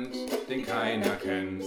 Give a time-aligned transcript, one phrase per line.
[0.00, 1.64] Trend, den keiner kennt.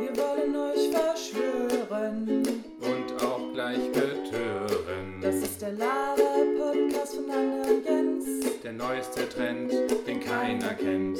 [0.00, 2.42] Wir wollen euch verschwören.
[2.80, 5.20] Und auch gleich betören.
[5.22, 8.60] Das ist der Lava-Podcast von Anne und Jens.
[8.62, 9.72] Der neueste Trend,
[10.06, 11.18] den keiner kennt.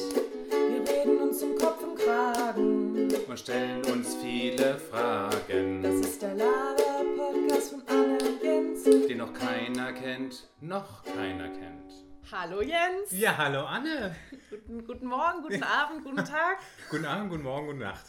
[0.50, 3.08] Wir reden uns um Kopf und Kragen.
[3.26, 5.82] Und stellen uns viele Fragen.
[5.82, 8.84] Das ist der Lava-Podcast von Anne und Jens.
[8.84, 11.13] Den noch keiner kennt, noch keiner.
[12.36, 13.12] Hallo Jens.
[13.12, 14.16] Ja, hallo Anne.
[14.50, 16.58] Guten, guten Morgen, guten Abend, guten Tag.
[16.90, 18.06] Guten Abend, guten Morgen, gute Nacht.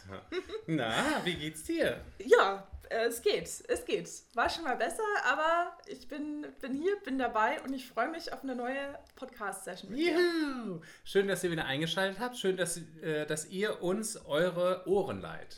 [0.66, 2.02] Na, wie geht's dir?
[2.18, 4.10] Ja, äh, es geht, es geht.
[4.34, 8.34] War schon mal besser, aber ich bin, bin hier, bin dabei und ich freue mich
[8.34, 10.18] auf eine neue Podcast-Session mit dir.
[10.18, 10.82] Juhu.
[11.04, 12.36] Schön, dass ihr wieder eingeschaltet habt.
[12.36, 15.58] Schön, dass, äh, dass ihr uns eure Ohren leiht.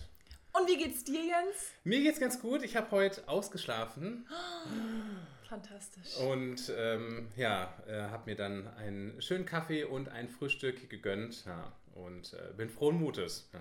[0.52, 1.71] Und wie geht's dir, Jens?
[1.85, 2.63] Mir geht's ganz gut.
[2.63, 4.27] Ich habe heute ausgeschlafen
[5.47, 6.17] Fantastisch.
[6.17, 11.71] und ähm, ja, äh, habe mir dann einen schönen Kaffee und ein Frühstück gegönnt ja,
[11.95, 13.49] und äh, bin frohen Mutes.
[13.54, 13.59] Ja.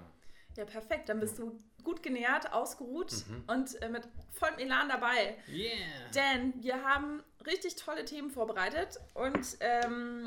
[0.57, 1.11] Ja, perfekt.
[1.11, 3.13] Dann bist du gut genährt, ausgeruht
[3.47, 5.37] und äh, mit vollem Elan dabei.
[5.49, 5.71] Yeah.
[6.15, 10.27] Denn wir haben richtig tolle Themen vorbereitet und ähm,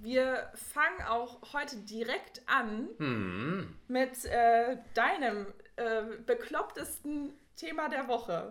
[0.00, 3.76] wir fangen auch heute direkt an Hm.
[3.86, 8.48] mit äh, deinem äh, beklopptesten Thema der Woche.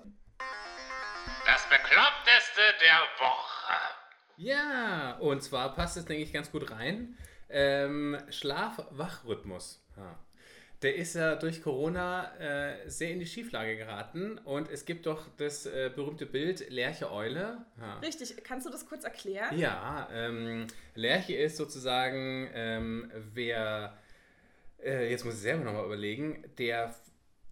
[1.52, 3.73] Das Bekloppteste der Woche.
[4.38, 7.17] Ja, und zwar passt es, denke ich, ganz gut rein.
[7.50, 9.83] Ähm, Schlaf-Wach-Rhythmus.
[9.97, 10.20] Ja.
[10.83, 15.25] Der ist ja durch Corona äh, sehr in die Schieflage geraten und es gibt doch
[15.38, 17.66] das äh, berühmte Bild Lerche-Eule.
[17.80, 17.97] Ja.
[17.97, 19.58] Richtig, kannst du das kurz erklären?
[19.58, 23.97] Ja, ähm, Lerche ist sozusagen, ähm, wer,
[24.83, 26.94] äh, jetzt muss ich selber nochmal überlegen, der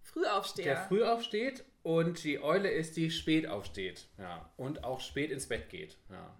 [0.04, 0.74] Frühaufsteher.
[0.74, 4.08] der früh aufsteht und die Eule ist, die spät aufsteht.
[4.18, 4.50] Ja.
[4.56, 5.96] Und auch spät ins Bett geht.
[6.10, 6.36] Ja.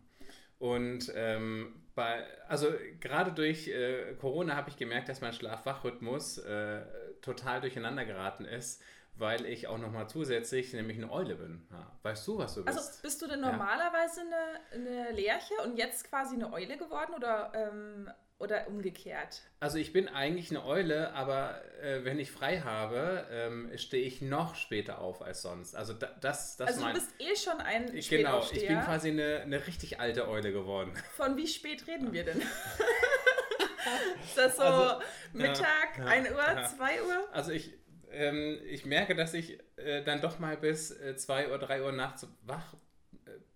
[0.59, 6.83] Und ähm, bei, also gerade durch äh, Corona habe ich gemerkt, dass mein Schlaf-Wach-Rhythmus äh,
[7.23, 8.83] total durcheinander geraten ist,
[9.15, 11.67] weil ich auch nochmal zusätzlich nämlich eine Eule bin.
[11.71, 11.93] Ja.
[12.03, 12.77] Weißt du, was du bist?
[12.77, 17.53] also bist du denn normalerweise eine, eine Lerche und jetzt quasi eine Eule geworden oder,
[17.55, 19.43] ähm, oder umgekehrt?
[19.61, 24.23] Also ich bin eigentlich eine Eule, aber äh, wenn ich frei habe, ähm, stehe ich
[24.23, 25.75] noch später auf als sonst.
[25.75, 28.81] Also da, das, das Also du mein- bist eh schon ein Ich- Genau, ich bin
[28.81, 30.93] quasi eine, eine richtig alte Eule geworden.
[31.17, 32.41] Von wie spät reden wir denn?
[34.25, 36.65] Ist das so Also, Mittag, ja, 1 Uhr, ja.
[36.77, 37.29] 2 Uhr?
[37.33, 37.73] Also ich,
[38.11, 41.93] ähm, ich merke, dass ich äh, dann doch mal bis äh, 2 Uhr, 3 Uhr
[41.93, 42.77] nachts wach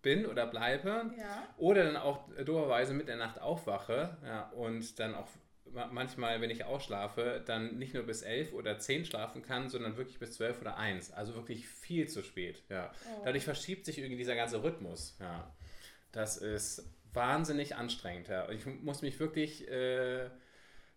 [0.03, 1.11] bin oder bleibe.
[1.19, 1.49] Ja.
[1.57, 5.29] Oder dann auch doberweise mit der Nacht aufwache ja, und dann auch
[5.73, 9.97] ma- manchmal, wenn ich ausschlafe, dann nicht nur bis 11 oder 10 schlafen kann, sondern
[9.97, 11.13] wirklich bis 12 oder 1.
[11.13, 12.63] Also wirklich viel zu spät.
[12.69, 12.91] Ja.
[13.07, 13.23] Oh.
[13.25, 15.17] Dadurch verschiebt sich irgendwie dieser ganze Rhythmus.
[15.21, 15.51] Ja.
[16.11, 18.29] Das ist wahnsinnig anstrengend.
[18.29, 18.49] Ja.
[18.51, 20.29] Ich muss mich wirklich äh,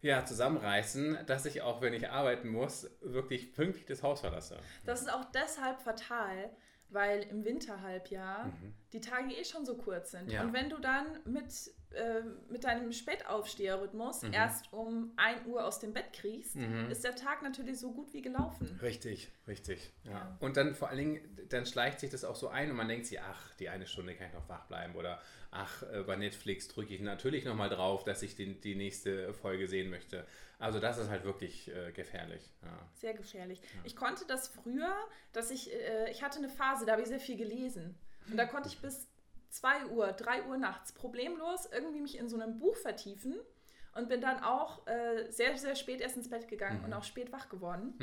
[0.02, 4.58] ja, zusammenreißen, dass ich auch, wenn ich arbeiten muss, wirklich pünktlich das Haus verlasse.
[4.86, 6.50] Das ist auch deshalb fatal,
[6.90, 8.52] weil im Winterhalbjahr
[8.94, 10.26] die Tage eh schon so kurz sind.
[10.28, 10.32] Mhm.
[10.32, 10.44] Ja.
[10.44, 11.46] Und wenn du dann mit,
[11.92, 14.34] äh, mit deinem Spätaufsteherrhythmus Mhm.
[14.34, 16.56] erst um 1 Uhr aus dem Bett kriegst,
[16.90, 18.80] ist der Tag natürlich so gut wie gelaufen.
[18.82, 19.94] Richtig, richtig.
[20.04, 20.12] Ja.
[20.12, 20.38] Ja.
[20.40, 23.06] Und dann vor allen Dingen, dann schleicht sich das auch so ein und man denkt
[23.08, 25.20] sich, ach, die eine Stunde kann ich noch wach bleiben oder
[25.56, 29.68] ach, äh, bei Netflix drücke ich natürlich nochmal drauf, dass ich die, die nächste Folge
[29.68, 30.26] sehen möchte.
[30.60, 32.54] Also das ist halt wirklich äh, gefährlich.
[32.62, 32.90] Ja.
[32.94, 33.62] Sehr gefährlich.
[33.84, 34.94] Ich konnte das früher,
[35.34, 37.98] dass ich, äh, ich hatte eine Phase, da habe ich sehr viel gelesen.
[38.30, 39.08] Und da konnte ich bis
[39.50, 43.36] 2 Uhr, 3 Uhr nachts problemlos irgendwie mich in so einem Buch vertiefen
[43.94, 47.32] und bin dann auch äh, sehr, sehr spät erst ins Bett gegangen und auch spät
[47.32, 47.94] wach geworden.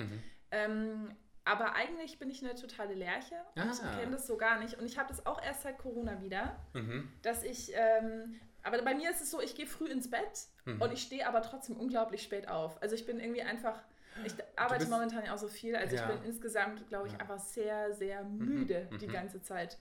[0.51, 1.15] Ähm,
[1.45, 3.97] aber eigentlich bin ich eine totale Lerche und ich Ah.
[3.99, 4.79] kenne das so gar nicht.
[4.79, 7.13] Und ich habe das auch erst seit Corona wieder, Mhm.
[7.23, 10.81] dass ich, ähm, aber bei mir ist es so, ich gehe früh ins Bett Mhm.
[10.81, 12.81] und ich stehe aber trotzdem unglaublich spät auf.
[12.83, 13.81] Also ich bin irgendwie einfach,
[14.25, 16.09] ich arbeite bist- momentan ja auch so viel, also Ja.
[16.09, 19.79] ich bin insgesamt, glaube ich, einfach sehr, sehr müde die ganze Zeit.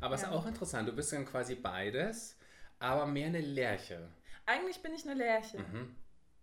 [0.00, 0.32] Aber es ist Ja.
[0.34, 2.38] auch interessant, du bist dann quasi beides,
[2.78, 4.08] aber mehr eine Lerche.
[4.46, 5.58] Eigentlich bin ich eine Lerche.
[5.58, 5.94] Mhm.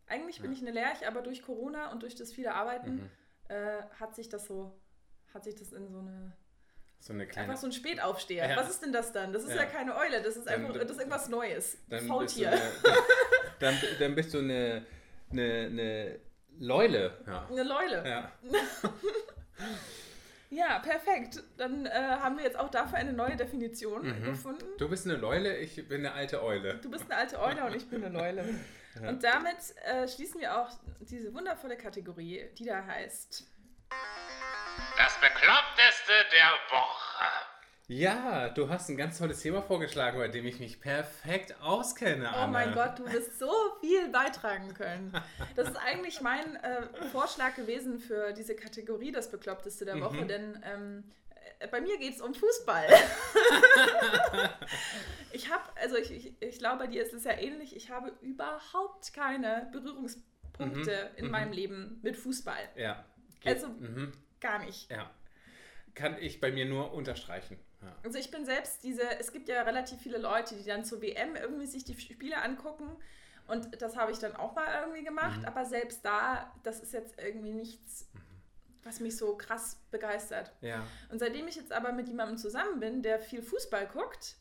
[0.08, 3.10] Eigentlich bin ich eine Lerche, aber durch Corona und durch das viele Arbeiten Mhm.
[3.50, 4.74] Äh, hat sich das so,
[5.34, 6.34] hat sich das in so eine
[7.00, 7.50] So eine kleine.
[7.50, 8.50] Einfach so ein Spätaufsteher.
[8.50, 8.56] Ja.
[8.58, 9.34] Was ist denn das dann?
[9.34, 9.66] Das ist ja, Ja.
[9.66, 11.78] keine Eule, das ist Dann- einfach das ist irgendwas Neues.
[11.90, 12.52] Dann bist, du Faultier.
[12.52, 12.62] eine,
[13.60, 14.86] dann, dann bist du eine,
[15.32, 16.20] eine, eine
[16.60, 17.18] Leule.
[17.28, 17.48] Ja.
[17.50, 18.08] Eine Leule.
[18.10, 18.32] Ja,
[20.50, 20.80] ja.
[20.80, 21.44] perfekt.
[21.58, 24.24] Dann äh, haben wir jetzt auch dafür eine neue Definition Mhm.
[24.24, 24.66] gefunden.
[24.78, 26.76] Du bist eine Leule, ich bin eine alte Eule.
[26.76, 28.16] Du bist eine alte Eule und ich bin eine
[29.02, 30.70] Und damit äh, schließen wir auch
[31.02, 33.48] diese wundervolle Kategorie, die da heißt.
[34.98, 37.26] Das Bekloppteste der Woche.
[37.88, 42.30] Ja, du hast ein ganz tolles Thema vorgeschlagen, bei dem ich mich perfekt auskenne.
[42.34, 42.52] Oh Anne.
[42.52, 43.52] mein Gott, du wirst so
[43.82, 45.14] viel beitragen können.
[45.56, 50.64] Das ist eigentlich mein äh, Vorschlag gewesen für diese Kategorie, das Bekloppteste der Woche, denn
[50.66, 51.04] ähm,
[51.60, 52.88] äh, bei mir geht es um Fußball.
[55.84, 59.70] also ich, ich, ich glaube, bei dir ist es ja ähnlich, ich habe überhaupt keine
[59.72, 62.70] Berührungspunkte in meinem Leben mit Fußball.
[62.76, 63.06] Ja.
[63.42, 64.90] Geht, Also mhm, gar nicht.
[64.90, 65.12] ja.
[65.94, 67.60] Kann ich bei mir nur unterstreichen.
[67.82, 67.96] Ja.
[68.04, 71.36] Also ich bin selbst diese, es gibt ja relativ viele Leute, die dann zur WM
[71.36, 72.98] irgendwie sich die Spiele angucken.
[73.46, 75.42] Und das habe ich dann auch mal irgendwie gemacht.
[75.42, 75.46] Mhm.
[75.46, 78.10] Aber selbst da, das ist jetzt irgendwie nichts,
[78.84, 80.54] was mich so krass begeistert.
[80.62, 80.84] ja.
[81.12, 84.38] Und seitdem ich jetzt aber mit jemandem zusammen bin, der viel Fußball guckt,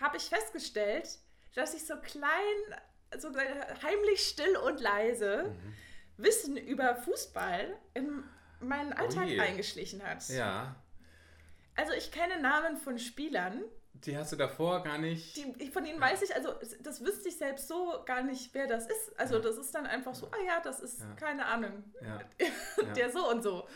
[0.00, 1.08] habe ich festgestellt,
[1.54, 2.78] dass ich so klein,
[3.18, 3.30] so
[3.82, 5.74] heimlich still und leise Mhm.
[6.18, 8.24] Wissen über Fußball in
[8.60, 9.38] meinen Alltag je.
[9.38, 10.26] eingeschlichen hat.
[10.30, 10.74] Ja.
[11.74, 13.62] Also ich kenne Namen von Spielern,
[13.92, 15.36] Die hast du davor gar nicht.
[15.36, 18.86] die, von denen weiß ich, also das wüsste ich selbst so gar nicht, wer das
[18.86, 19.18] ist.
[19.20, 21.12] Also das ist dann einfach so, ah ja, das ist, Ja.
[21.16, 22.20] keine Ahnung, Ja.
[22.96, 23.68] der so und so.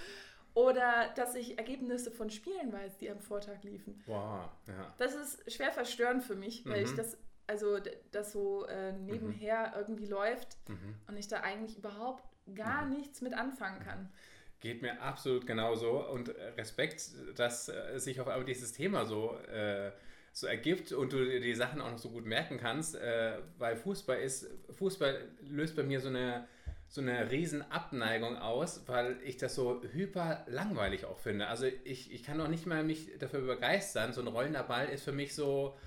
[0.55, 4.03] Oder dass ich Ergebnisse von Spielen weiß, die am Vortag liefen.
[4.07, 4.49] Wow.
[4.67, 4.95] Ja.
[4.99, 6.97] Das ist schwer verstörend für mich, weil ich Mhm.
[6.97, 7.17] das,
[7.47, 7.79] also
[8.11, 10.95] das so äh, nebenher irgendwie läuft Mhm.
[11.09, 12.25] und ich da eigentlich überhaupt
[12.55, 14.13] gar nichts mit anfangen kann.
[14.59, 19.93] Geht mir absolut genauso und Respekt, dass äh, sich auf einmal dieses Thema so, äh,
[20.33, 23.77] so ergibt und du dir die Sachen auch noch so gut merken kannst, äh, weil
[23.77, 26.47] Fußball ist, Fußball löst bei mir so eine,
[26.91, 31.47] so eine riesen Abneigung aus, weil ich das so hyper langweilig auch finde.
[31.47, 35.05] Also ich, ich kann noch nicht mal mich dafür begeistern, so ein rollender Ball ist
[35.05, 35.79] für mich so,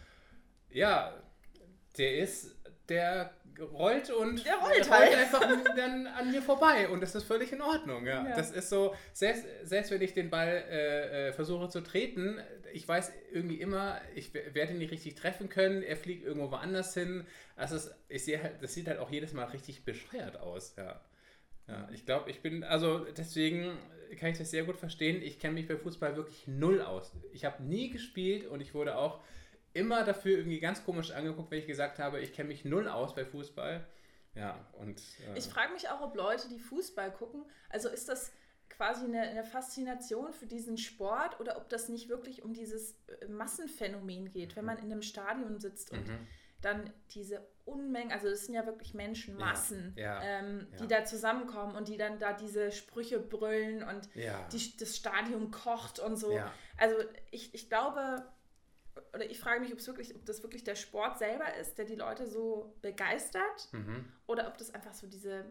[0.69, 1.13] ja,
[1.97, 2.55] der ist,
[2.89, 3.33] der
[3.71, 5.15] rollt und Der rollt halt.
[5.15, 8.05] einfach dann an mir vorbei und das ist völlig in Ordnung.
[8.05, 8.27] Ja.
[8.27, 8.35] Ja.
[8.35, 12.39] Das ist so, selbst, selbst wenn ich den Ball äh, äh, versuche zu treten,
[12.73, 16.49] ich weiß irgendwie immer, ich we- werde ihn nicht richtig treffen können, er fliegt irgendwo
[16.51, 17.25] woanders hin.
[17.55, 20.75] Also es, ich sehe halt, das sieht halt auch jedes Mal richtig bescheuert aus.
[20.77, 20.99] Ja.
[21.67, 23.77] Ja, ich glaube, ich bin, also deswegen
[24.19, 25.21] kann ich das sehr gut verstehen.
[25.21, 27.13] Ich kenne mich bei Fußball wirklich null aus.
[27.31, 29.21] Ich habe nie gespielt und ich wurde auch
[29.73, 33.15] immer dafür irgendwie ganz komisch angeguckt, wenn ich gesagt habe, ich kenne mich null aus
[33.15, 33.85] bei Fußball.
[34.35, 34.99] Ja, und.
[35.33, 38.31] Äh, Ich frage mich auch, ob Leute, die Fußball gucken, also ist das
[38.69, 43.27] quasi eine, eine Faszination für diesen Sport oder ob das nicht wirklich um dieses äh,
[43.27, 46.27] Massenphänomen geht, wenn man in einem Stadion sitzt und Mhm.
[46.61, 50.99] dann diese Unmengen, also das sind ja wirklich Menschenmassen, Ja, ja, ähm, die ja.
[50.99, 54.09] da zusammenkommen und die dann da diese Sprüche brüllen und
[54.51, 56.31] die, das Stadion kocht und so.
[56.77, 56.95] Also
[57.31, 58.25] ich, ich glaube,
[59.13, 61.85] oder ich frage mich, ob es wirklich, ob das wirklich der Sport selber ist, der
[61.85, 64.05] die Leute so begeistert, Mhm.
[64.27, 65.45] oder ob das einfach so diese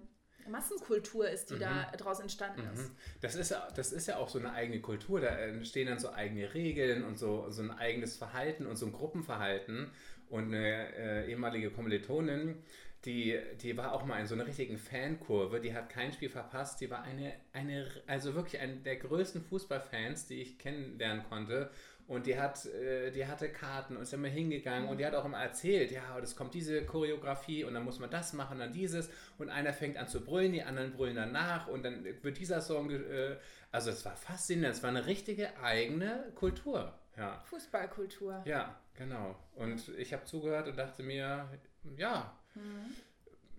[0.48, 2.88] Massenkultur ist, die da draus entstanden ist.
[2.90, 2.96] Mhm.
[3.20, 5.20] Das ist, ja- das ist ja auch so eine eigene Kultur.
[5.20, 8.92] Da entstehen dann so eigene Regeln und so, so ein eigenes Verhalten und so ein
[8.92, 9.90] Gruppenverhalten.
[10.28, 12.56] Und eine äh, ehemalige Kommilitonin,
[13.04, 15.60] die, die war auch mal in so einer richtigen Fankurve.
[15.60, 16.80] Die hat kein Spiel verpasst.
[16.80, 21.70] Die war eine, eine also wirklich eine der größten Fußballfans, die ich kennenlernen konnte.
[22.08, 25.24] Und die, hat, äh, die hatte Karten und ist immer hingegangen und die hat auch
[25.24, 29.08] immer erzählt, ja, das kommt diese Choreografie und dann muss man das machen, dann dieses
[29.38, 32.90] und einer fängt an zu brüllen, die anderen brüllen danach und dann wird dieser Song,
[32.90, 33.36] äh,
[33.70, 37.40] also es war faszinierend, es war eine richtige eigene Kultur, ja.
[37.46, 38.42] Fußballkultur.
[38.44, 39.36] Ja, genau.
[39.54, 41.48] Und ich habe zugehört und dachte mir,
[41.96, 42.36] ja,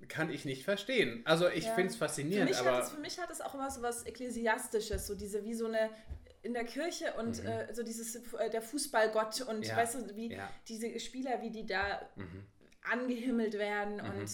[0.09, 1.21] kann ich nicht verstehen.
[1.25, 1.69] Also ich Mhm.
[1.69, 1.75] Ja.
[1.75, 3.81] finde es Für faszinierend, mich, hat aber es, für mich hat es auch immer so
[3.81, 5.89] was Ekklesiastisches, so diese wie so eine
[6.43, 9.63] in der Kirche und äh, so dieses äh, der Fußballgott und Mhm.
[9.63, 9.77] Ja.
[9.77, 10.49] weißt du, wie Ja.
[10.67, 12.45] diese Spieler, wie die da Mhm.
[12.91, 14.29] angehimmelt werden und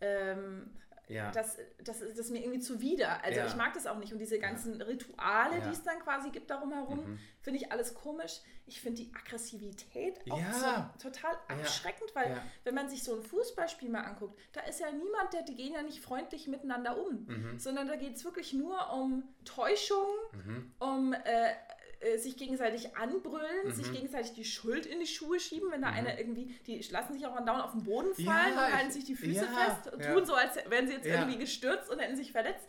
[0.00, 0.70] ähm,
[1.08, 1.30] ja.
[1.30, 3.22] das, das, ist- das ist mir irgendwie zuwider.
[3.24, 3.46] Also Ja.
[3.46, 4.12] ich mag das auch nicht.
[4.12, 5.60] Und diese ganzen Rituale, Ja.
[5.60, 5.64] Mhm.
[5.64, 8.40] die es dann quasi gibt darum herum, finde ich alles komisch.
[8.66, 13.90] Ich finde die Aggressivität auch so total abschreckend, weil wenn man sich so ein Fußballspiel
[13.90, 17.58] mal anguckt, da ist ja niemand, der, die gehen ja nicht freundlich miteinander um, Mhm.
[17.58, 20.72] sondern da geht es wirklich nur um Täuschung, Mhm.
[20.78, 21.52] um äh,
[22.04, 26.18] äh, sich gegenseitig anbrüllen, sich gegenseitig die Schuld in die Schuhe schieben, wenn da einer
[26.18, 28.24] irgendwie, die lassen sich auch andauernd auf den Boden Mhm.
[28.24, 30.12] Ja, fallen und halten ich- sich die Füße ja, fest und ja.
[30.14, 32.66] tun so, als wären sie jetzt irgendwie gestürzt und hätten sich verletzt.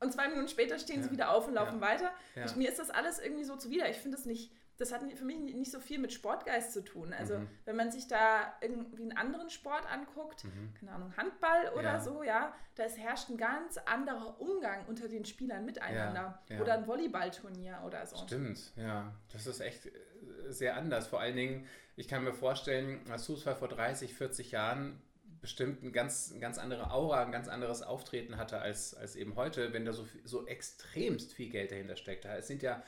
[0.00, 2.12] Und zwei Minuten später stehen sie wieder auf und laufen weiter.
[2.46, 3.90] Ich, mir ist das alles irgendwie so zuwider.
[3.90, 7.12] Ich finde das nicht, das hat für mich nicht so viel mit Sportgeist zu tun.
[7.12, 7.48] Also Mhm.
[7.64, 10.44] wenn man sich da irgendwie einen anderen Sport anguckt,
[10.78, 12.00] keine Ahnung, Handball oder Ja.
[12.00, 16.40] so, ja, da herrscht ein ganz anderer Umgang unter den Spielern miteinander.
[16.48, 16.60] Ja.
[16.60, 18.16] Oder ein Volleyballturnier oder so.
[18.18, 19.12] Stimmt, ja.
[19.32, 19.90] Das ist echt äh,
[20.48, 21.08] sehr anders.
[21.08, 21.66] Vor allen Dingen,
[21.96, 25.02] ich kann mir vorstellen, als Fußball vor 30, 40 Jahren
[25.40, 29.36] bestimmt ein ganz, ein ganz andere Aura, ein ganz anderes Auftreten hatte als, als eben
[29.36, 32.24] heute, wenn da so, so extremst viel Geld dahinter steckt.
[32.24, 32.82] Da sind ja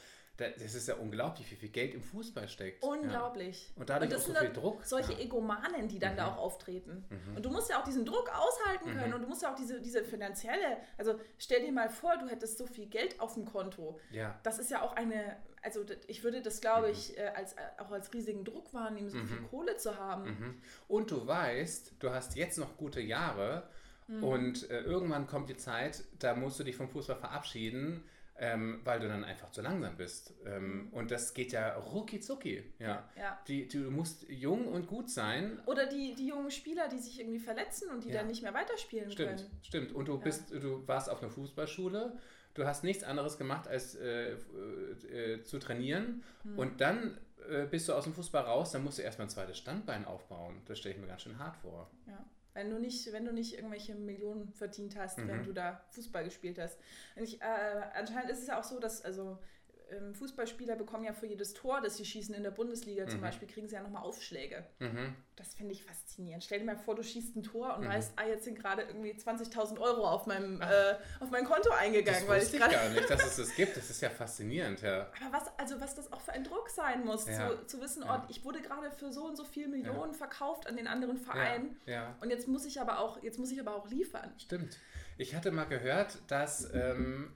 [0.49, 2.83] das ist ja unglaublich, wie viel Geld im Fußball steckt.
[2.83, 3.69] Unglaublich.
[3.75, 3.81] Ja.
[3.81, 4.85] Und dadurch das auch so viel Druck.
[4.85, 5.19] Solche.
[5.19, 6.17] Egomanen, die dann Mhm.
[6.17, 7.05] da auch auftreten.
[7.37, 9.81] Und du musst ja auch diesen Druck aushalten können und du musst ja auch diese,
[9.81, 13.99] diese finanzielle, also stell dir mal vor, du hättest so viel Geld auf dem Konto.
[14.11, 14.39] Ja.
[14.43, 16.93] Das ist ja auch eine, also ich würde das, glaube Mhm.
[16.93, 20.25] ich, äh, als, äh, auch als riesigen Druck wahrnehmen, so viel Kohle zu haben.
[20.25, 20.63] Mhm.
[20.89, 23.69] Und du weißt, du hast jetzt noch gute Jahre
[24.09, 24.25] Mhm.
[24.25, 28.03] und äh, irgendwann kommt die Zeit, da musst du dich vom Fußball verabschieden,
[28.43, 30.35] ähm, weil du dann einfach zu langsam bist.
[30.47, 32.65] Ähm, Und das geht ja rucki zucki.
[32.79, 33.09] Ja.
[33.15, 33.21] Mhm.
[33.21, 33.39] Ja.
[33.47, 35.61] Die, du musst jung und gut sein.
[35.67, 38.17] Oder die, die jungen Spieler, die sich irgendwie verletzen und die Ja.
[38.19, 39.51] dann nicht mehr weiterspielen Stimmt, können.
[39.63, 39.93] stimmt.
[39.93, 42.17] Und du bist, du warst auf einer Fußballschule,
[42.55, 46.23] du hast nichts anderes gemacht, als äh, äh, äh, zu trainieren.
[46.45, 46.59] Hm.
[46.59, 47.19] Und dann
[47.51, 50.63] äh, bist du aus dem Fußball raus, dann musst du erstmal ein zweites Standbein aufbauen.
[50.65, 51.91] Das stelle ich mir ganz schön hart vor.
[52.07, 52.25] Ja.
[52.55, 55.29] Wenn du nicht, wenn du nicht irgendwelche Millionen verdient hast, Mhm.
[55.29, 56.79] wenn du da Fußball gespielt hast.
[57.17, 57.45] Und ich, äh,
[57.95, 59.39] anscheinend ist es ja auch so, dass also
[60.15, 63.23] Fußballspieler bekommen ja für jedes Tor, das sie schießen in der Bundesliga zum Mhm.
[63.25, 64.65] Beispiel, kriegen sie ja nochmal Aufschläge.
[64.79, 65.15] Mhm.
[65.37, 66.45] Das finde ich faszinierend.
[66.45, 67.89] Stell dir mal vor, du schießt ein Tor und Mhm.
[67.89, 72.21] weißt, ah, jetzt sind gerade irgendwie 20.000 Euro auf meinem äh, auf mein Konto eingegangen,
[72.21, 73.77] Das weil ich gar nicht, dass es das gibt.
[73.77, 75.11] Das ist ja faszinierend, ja.
[75.25, 77.51] Aber was, also was das auch für ein Druck sein muss, Ja.
[77.51, 78.23] zu, zu wissen, Ja.
[78.23, 81.23] oh, ich wurde gerade für so und so viel Millionen verkauft an den anderen Ja,
[81.25, 81.77] Verein.
[81.87, 82.17] ja.
[82.21, 84.33] Und jetzt muss ich aber auch, jetzt muss ich aber auch liefern.
[84.39, 84.79] Stimmt.
[85.19, 87.33] Ich hatte mal gehört, dass, ähm,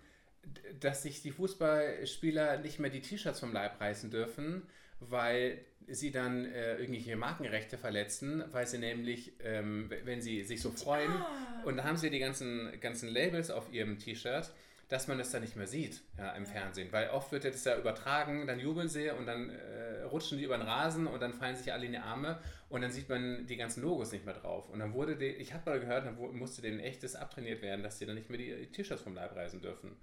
[0.81, 4.63] dass sich die Fußballspieler nicht mehr die T-Shirts vom Leib reißen dürfen,
[5.01, 10.71] weil sie dann äh, irgendwelche Markenrechte verletzen, weil sie nämlich, ähm, wenn sie sich so
[10.71, 11.63] freuen, Ah.
[11.65, 14.51] und da haben sie die ganzen, ganzen Labels auf ihrem T-Shirt,
[14.89, 16.89] dass man das dann nicht mehr sieht ja, im Fernsehen.
[16.91, 20.45] Weil oft wird ja das ja übertragen, dann jubeln sie und dann äh, rutschen die
[20.45, 23.47] über den Rasen und dann fallen sich alle in die Arme und dann sieht man
[23.47, 24.69] die ganzen Logos nicht mehr drauf.
[24.71, 27.99] Und dann wurde, die, ich habe mal gehört, dann musste denen echtes abtrainiert werden, dass
[27.99, 29.97] sie dann nicht mehr die T-Shirts vom Leib reißen dürfen.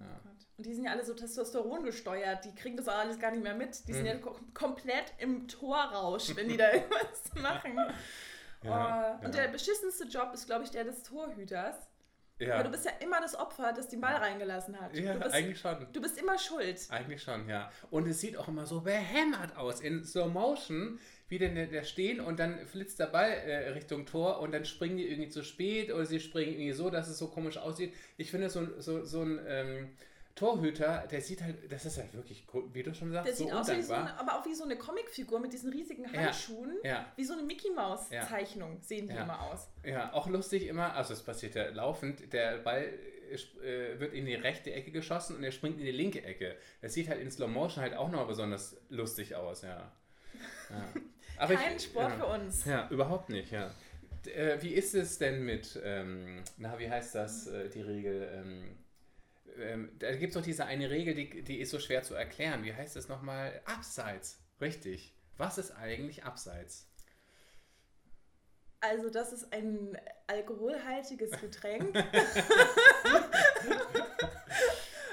[0.00, 0.20] Ja.
[0.56, 3.42] Und die sind ja alle so Testosteron gesteuert, die kriegen das auch alles gar nicht
[3.42, 3.86] mehr mit.
[3.86, 4.08] Die sind Mhm.
[4.08, 7.78] ja ko komplett im Torrausch, wenn die da irgendwas machen.
[8.62, 9.42] Ja, oh, und ja.
[9.42, 11.76] der beschissenste Job ist, glaube ich, der des Torhüters.
[12.38, 14.94] Ja, Weil du bist ja immer das Opfer, das den Ball reingelassen hat.
[14.94, 15.86] ja du, bist, eigentlich schon.
[15.92, 16.80] du bist immer schuld.
[16.88, 17.70] Eigentlich schon, ja.
[17.90, 19.80] Und es sieht auch immer so behämmert aus.
[19.80, 24.38] In Slow Motion, wie denn der, stehen und dann flitzt der Ball äh, Richtung Tor
[24.40, 27.26] und dann springen die irgendwie zu spät oder sie springen irgendwie so, dass es so
[27.28, 27.92] komisch aussieht.
[28.16, 29.88] Ich finde, so, ein- so, so ein ähm,
[30.38, 33.52] Torhüter, der sieht halt, das ist ja wirklich, wie du schon Der sagst, so sieht
[33.52, 33.98] aus wie so undankbar.
[33.98, 36.76] eine, aber auch wie so eine Comicfigur mit diesen riesigen Ja, Handschuhen.
[36.84, 37.06] ja.
[37.16, 39.24] Wie so eine Mickey Maus Zeichnung sehen die Ja.
[39.24, 39.68] immer aus.
[39.84, 44.34] Ja, auch lustig immer, also es passiert ja laufend, der Ball äh, wird in die
[44.36, 46.56] rechte Ecke geschossen und er springt in die linke Ecke.
[46.80, 49.90] Das sieht halt in Slow Motion halt auch noch besonders lustig aus, ja.
[50.70, 50.88] ja.
[51.36, 52.16] Aber Kein ich, Sport ja.
[52.16, 52.64] für uns.
[52.64, 53.70] Ja, überhaupt nicht, ja.
[54.26, 58.28] Äh, wie ist es denn mit, ähm, na, wie heißt das, äh, die Regel?
[58.34, 58.76] Ähm,
[59.58, 62.64] ähm, da gibt es doch diese eine Regel, die, die ist so schwer zu erklären.
[62.64, 63.60] Wie heißt das nochmal?
[63.64, 64.40] Abseits.
[64.60, 65.14] Richtig.
[65.36, 66.88] Was ist eigentlich Abseits?
[68.80, 71.96] Also das ist ein alkoholhaltiges Getränk,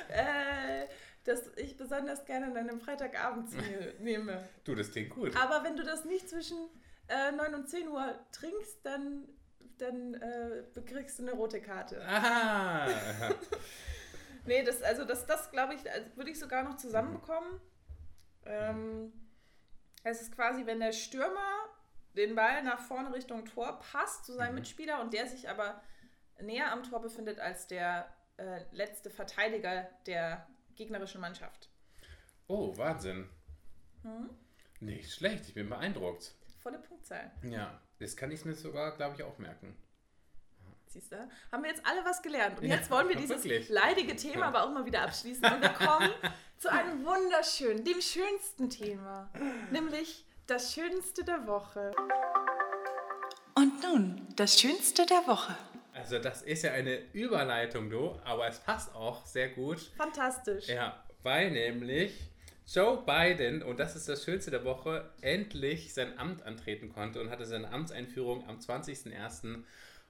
[0.09, 0.85] äh,
[1.23, 3.49] das ich besonders gerne an einem Freitagabend
[3.99, 4.47] nehme.
[4.63, 5.35] Du, das klingt gut.
[5.35, 6.57] Aber wenn du das nicht zwischen
[7.07, 9.27] äh, 9 und 10 Uhr trinkst, dann,
[9.79, 12.03] dann äh, bekriegst du eine rote Karte.
[12.07, 12.87] Ah!
[14.45, 17.59] Nee, das, also das, das glaube ich, also würde ich sogar noch zusammenbekommen.
[18.45, 19.11] Ähm,
[20.03, 21.69] es ist quasi, wenn der Stürmer
[22.15, 24.55] den Ball nach vorne Richtung Tor passt zu seinem Mhm.
[24.59, 25.81] Mitspieler und der sich aber
[26.39, 31.69] näher am Tor befindet als der äh, letzte Verteidiger der gegnerischen Mannschaft.
[32.47, 33.29] Oh, Wahnsinn.
[34.03, 34.29] Mhm.
[34.79, 36.35] Nicht schlecht, ich bin beeindruckt.
[36.61, 37.31] Volle Punktzahl.
[37.43, 39.75] Ja, das kann ich mir sogar, glaube ich, auch merken.
[40.95, 41.17] Siehst du?
[41.51, 42.57] Haben wir jetzt alle was gelernt.
[42.61, 43.67] Und jetzt wollen wir dieses wirklich.
[43.67, 45.43] leidige Thema aber auch mal wieder abschließen.
[45.43, 46.09] Und wir kommen
[46.57, 49.29] zu einem wunderschönen, dem schönsten Thema.
[49.71, 51.93] Nämlich das Schönste der Woche.
[53.55, 55.57] Und nun das Schönste der Woche.
[55.91, 59.91] Also das ist ja eine Überleitung, du, aber es passt auch sehr gut.
[59.97, 60.69] Fantastisch.
[60.69, 62.31] Ja, weil nämlich
[62.73, 67.31] Joe Biden, und das ist das Schönste der Woche, endlich sein Amt antreten konnte und
[67.31, 69.63] hatte seine Amtseinführung am 20.01.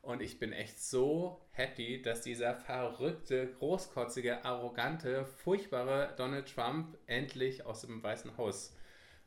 [0.05, 7.65] Und ich bin echt so happy, dass dieser verrückte, großkotzige, arrogante, furchtbare Donald Trump endlich
[7.65, 8.75] aus dem Weißen Haus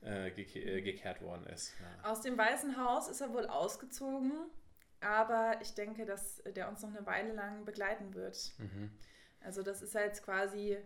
[0.02, 1.74] äh, geke äh, gekehrt worden ist.
[1.80, 2.10] Ja.
[2.12, 4.32] Aus dem Weißen Haus ist er wohl ausgezogen,
[5.00, 8.52] aber ich denke, dass der uns noch eine Weile lang begleiten wird.
[8.58, 8.92] Mhm.
[9.40, 10.78] Also das ist ja jetzt quasi,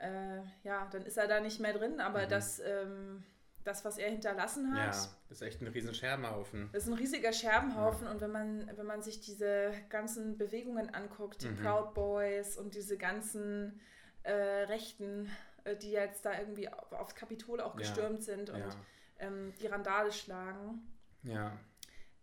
[0.00, 3.24] äh, ja, dann ist er da nicht mehr drin, aber das, ähm,
[3.64, 4.94] das, was er hinterlassen ja, hat,
[5.28, 6.68] das ist echt ein riesen Scherbenhaufen.
[6.72, 11.42] Das ist ein riesiger Scherbenhaufen und wenn man, wenn man sich diese ganzen Bewegungen anguckt,
[11.42, 11.56] die Mhm.
[11.56, 13.80] Proud Boys und diese ganzen
[14.22, 15.30] äh, rechten
[15.64, 17.78] äh, die jetzt da irgendwie auf, aufs Kapitol auch Ja.
[17.80, 18.70] gestürmt sind und Ja.
[19.18, 20.82] ähm, die Randale schlagen,
[21.22, 21.58] Ja.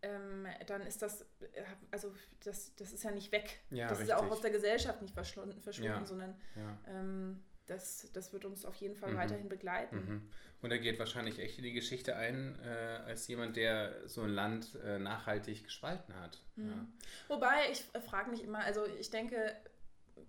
[0.04, 3.62] ähm, dann ist das, äh, also das, das ist ja nicht weg.
[3.72, 4.36] Ja, das ist ja auch richtig.
[4.38, 6.06] aus der Gesellschaft nicht verschwunden, verschwunden Ja.
[6.06, 6.78] sondern Ja.
[6.88, 9.18] ähm, das, das wird uns auf jeden Fall Mhm.
[9.18, 9.96] weiterhin begleiten.
[9.96, 10.30] Mhm.
[10.62, 12.68] Und er geht wahrscheinlich echt in die Geschichte ein, äh,
[13.06, 16.40] als jemand, der so ein Land äh, nachhaltig gespalten hat.
[16.56, 16.92] Mhm.
[17.28, 19.56] Wobei, ich frage mich immer, also ich denke,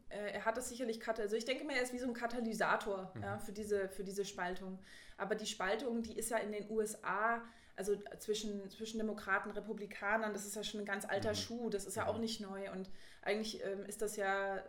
[0.09, 2.15] äh, er hat das sicherlich, kat- also ich denke mir, er ist wie so ein
[2.15, 3.23] Katalysator Mhm.
[3.23, 4.79] ja, für, diese, für diese Spaltung.
[5.19, 7.43] Aber die Spaltung, die ist ja in den USA,
[7.77, 11.37] also zwischen, zwischen Demokraten, Republikanern, das ist ja schon ein ganz alter Mhm.
[11.37, 12.09] Schuh, das ist ja Mhm.
[12.11, 12.71] auch nicht neu.
[12.71, 12.91] Und
[13.23, 14.62] eigentlich ähm, ist das ja,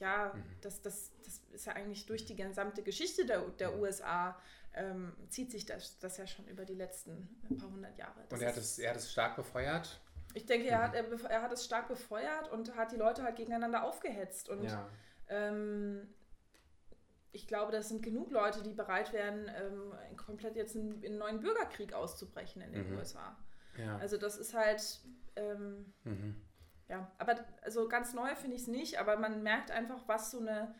[0.00, 0.42] ja, Mhm.
[0.62, 3.80] das, das, das ist ja eigentlich durch die gesamte Geschichte der, der Mhm.
[3.80, 4.38] USA,
[4.74, 7.28] ähm, zieht sich das, das ja schon über die letzten
[7.58, 8.20] paar hundert Jahre.
[8.28, 10.00] Das Und er hat, es, er hat es stark befeuert.
[10.34, 10.82] ich denke, er Mhm.
[10.82, 14.48] hat, er, bef- er hat es stark befeuert und hat die Leute halt gegeneinander aufgehetzt.
[14.48, 14.88] Und ja.
[15.28, 16.08] ähm,
[17.32, 21.18] ich glaube, das sind genug Leute, die bereit wären, ähm, komplett jetzt in, in einen
[21.18, 22.98] neuen Bürgerkrieg auszubrechen in den Mhm.
[22.98, 23.36] USA.
[23.76, 23.96] ja.
[23.98, 25.00] Also das ist halt,
[25.36, 26.40] ähm, mhm.
[26.90, 30.40] Ja, aber also ganz neu finde ich es nicht, aber man merkt einfach, was so
[30.40, 30.74] eine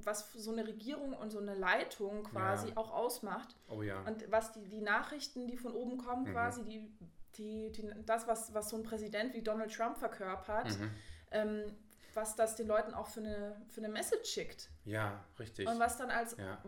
[0.00, 2.76] was so eine Regierung und so eine Leitung quasi Ja.
[2.76, 3.56] auch ausmacht.
[3.68, 4.00] Oh ja.
[4.02, 6.32] Und was die, die Nachrichten, die von oben kommen, Mhm.
[6.32, 6.88] quasi, die,
[7.36, 10.90] die, die, das, was, was so ein Präsident wie Donald Trump verkörpert, Mhm.
[11.32, 11.76] ähm,
[12.14, 14.70] was das den Leuten auch für eine, für eine Message schickt.
[14.84, 15.66] Ja, richtig.
[15.66, 16.62] Und was dann als Ja.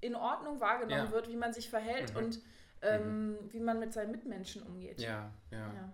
[0.00, 1.12] in Ordnung wahrgenommen Ja.
[1.12, 2.16] wird, wie man sich verhält Mhm.
[2.18, 2.40] und
[2.80, 4.98] ähm, wie man mit seinen Mitmenschen umgeht.
[5.00, 5.92] Ja, ja.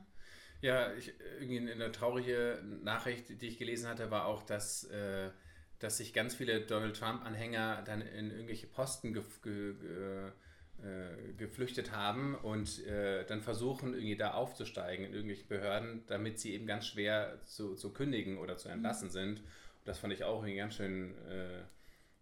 [0.61, 0.93] Ja.
[0.95, 5.31] Ich, irgendwie eine traurige Nachricht, die ich gelesen hatte, war auch, dass, äh,
[5.79, 10.33] dass sich ganz viele Donald Trump-Anhänger dann in irgendwelche Posten ge ge
[10.81, 16.55] äh, geflüchtet haben und äh, dann versuchen, irgendwie da aufzusteigen in irgendwelchen Behörden, damit sie
[16.55, 19.41] eben ganz schwer zu, zu kündigen oder zu entlassen sind.
[19.41, 21.62] Und das fand ich auch irgendwie ganz schön, äh,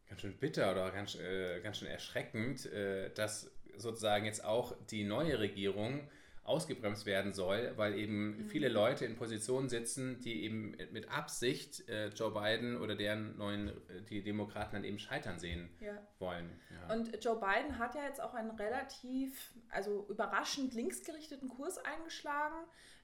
[0.09, 5.05] ganz schön bitter oder ganz, äh, ganz schön erschreckend, äh, dass sozusagen jetzt auch die
[5.05, 6.09] neue Regierung
[6.49, 8.45] ausgebremst werden soll, weil eben Mhm.
[8.49, 13.69] viele Leute in Positionen sitzen, die eben mit Absicht äh, Joe Biden oder deren neuen,
[13.69, 15.93] äh, die Demokraten dann eben scheitern sehen Ja.
[16.19, 16.51] wollen.
[16.71, 16.95] Ja.
[16.95, 22.57] Und Joe Biden hat ja jetzt auch einen relativ, also überraschend linksgerichteten Kurs eingeschlagen.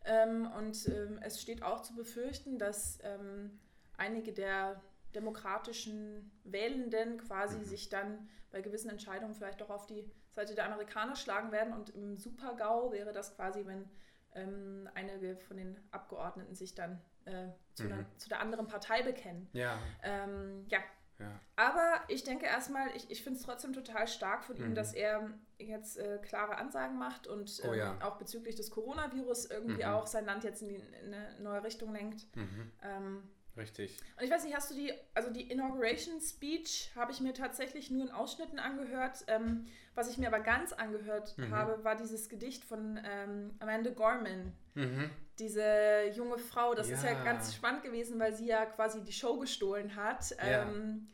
[0.05, 3.59] Ähm, und ähm, es steht auch zu befürchten, dass ähm,
[3.97, 4.81] einige der
[5.15, 7.65] demokratischen Wählenden quasi Mhm.
[7.65, 11.73] sich dann bei gewissen Entscheidungen vielleicht doch auf die Seite der Amerikaner schlagen werden.
[11.75, 13.89] Und im Super-GAU wäre das quasi, wenn
[14.35, 17.93] ähm, einige von den Abgeordneten sich dann äh, zu, Mhm.
[17.93, 19.49] einer, zu der anderen Partei bekennen.
[19.53, 20.79] ja, Ähm, ja,
[21.19, 21.39] ja.
[21.57, 24.75] aber ich denke erstmal, ich, ich finde es trotzdem total stark von ihm, Mhm.
[24.75, 27.99] dass er jetzt äh, klare Ansagen macht und Oh ähm, ja.
[28.03, 29.91] auch bezüglich des Coronavirus irgendwie Mhm.
[29.93, 32.35] auch sein Land jetzt in, die, in eine neue Richtung lenkt.
[32.35, 32.73] Mhm.
[32.83, 33.99] Ähm, Richtig.
[34.19, 37.91] und ich weiß nicht, hast du die, also die Inauguration Speech habe ich mir tatsächlich
[37.91, 39.25] nur in Ausschnitten angehört.
[39.27, 41.51] Ähm, was ich mir aber ganz angehört Mhm.
[41.55, 44.53] habe, war dieses Gedicht von ähm, Amanda Gorman.
[44.75, 45.11] Mhm.
[45.39, 47.25] Diese junge Frau, das ist ja Ja.
[47.25, 50.31] ganz spannend gewesen, weil sie ja quasi die Show gestohlen hat.
[50.39, 50.63] Ja.
[50.63, 51.09] Ähm,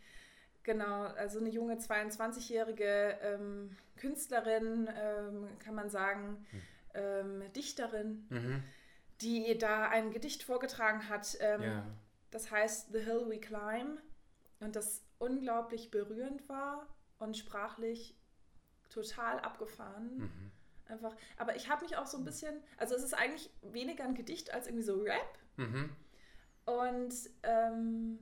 [0.63, 6.47] genau, also eine junge 22-jährige ähm, Künstlerin, ähm, kann man sagen,
[6.95, 8.63] ähm, Dichterin, Mhm.
[9.21, 11.37] die da ein Gedicht vorgetragen hat.
[11.41, 11.85] Ja.
[12.31, 14.01] Das heißt The Hill We Climb
[14.61, 16.87] und das unglaublich berührend war
[17.19, 18.17] und sprachlich
[18.89, 20.19] total abgefahren.
[20.19, 20.51] Mhm.
[20.87, 21.15] Einfach.
[21.37, 24.53] Aber ich habe mich auch so ein bisschen, also es ist eigentlich weniger ein Gedicht
[24.53, 25.91] als irgendwie so Rap Mhm.
[26.67, 28.19] und ähm,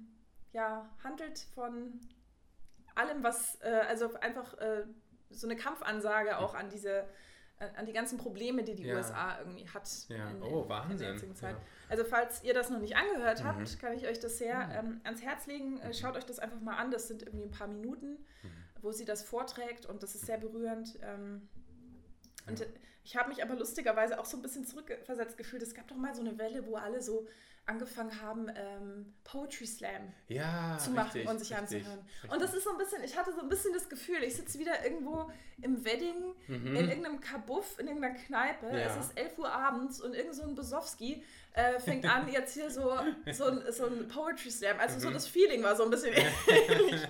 [0.52, 2.00] ja, handelt von
[2.94, 4.86] allem, was, äh, also einfach äh,
[5.28, 7.06] so eine Kampfansage auch an diese,
[7.58, 8.96] an die ganzen Probleme, die die Ja.
[8.96, 9.88] USA irgendwie hat.
[10.08, 10.30] Ja.
[10.30, 10.98] in- Oh, in Wahnsinn.
[10.98, 11.56] der jetzigen Zeit.
[11.56, 11.62] Ja.
[11.88, 13.78] Also falls ihr das noch nicht angehört habt, Mhm.
[13.78, 15.80] kann ich euch das sehr ähm, ans Herz legen.
[15.80, 16.90] Äh, Schaut euch das einfach mal an.
[16.90, 18.48] Das sind irgendwie ein paar Minuten, Mhm.
[18.82, 20.98] wo sie das vorträgt und das ist sehr berührend.
[21.02, 21.48] Ähm,
[22.46, 22.66] und äh,
[23.04, 25.62] ich habe mich aber lustigerweise auch so ein bisschen zurückversetzt gefühlt.
[25.62, 27.26] Es gab doch mal so eine Welle, wo alle so
[27.66, 31.98] angefangen haben, ähm, Poetry Slam Ja, zu machen richtig, und sich richtig, anzuhören.
[32.22, 32.30] richtig.
[32.32, 34.58] Und das ist so ein bisschen, ich hatte so ein bisschen das Gefühl, ich sitze
[34.58, 35.30] wieder irgendwo
[35.62, 36.76] im Wedding, Mhm.
[36.76, 38.66] in irgendeinem Kabuff, in irgendeiner Kneipe.
[38.68, 38.78] Ja.
[38.86, 41.22] Es ist 11 Uhr abends und irgend so ein Besowski
[41.54, 42.94] äh, fängt an, jetzt hier so,
[43.32, 44.78] so, ein, so ein Poetry Slam.
[44.78, 45.14] Also so Mhm.
[45.14, 46.12] das Feeling war so ein bisschen
[46.48, 47.00] ähnlich.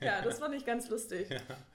[0.00, 1.28] Ja, das fand ich ganz lustig.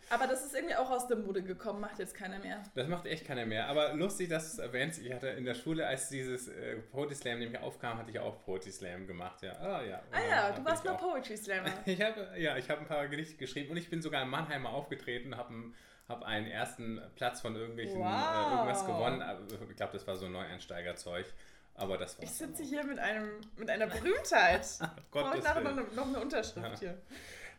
[0.10, 2.62] Aber das ist irgendwie auch aus der Mode gekommen, macht jetzt keiner mehr.
[2.76, 3.68] Das macht echt keiner mehr.
[3.68, 5.00] Aber lustig, dass du es erwähnst.
[5.02, 8.44] Ich hatte in der Schule, als dieses äh, Poetry Slam nämlich aufkam, hatte ich auch
[8.46, 9.42] Poetry Slam gemacht.
[9.42, 9.54] Ja.
[9.60, 10.02] Ah ja.
[10.12, 10.94] Ah Ja, ja, hab du warst mal.
[10.96, 11.70] Poetry Slammer.
[11.86, 14.64] Ich habe ja, ich habe ein paar Gedichte geschrieben und ich bin sogar in Mannheim
[14.64, 15.76] mal aufgetreten, habe einen,
[16.08, 18.06] hab einen ersten Platz von irgendwelchen Wow.
[18.08, 19.22] äh, irgendwas gewonnen.
[19.22, 21.26] Aber Ich glaube, das war so Neueinsteigerzeug.
[21.76, 24.62] Aber das war Ich sitze hier mit, einem, mit einer Berühmtheit.
[25.12, 26.80] Gottes Brauche ich nachher noch noch eine Unterschrift Ja.
[26.80, 27.02] hier.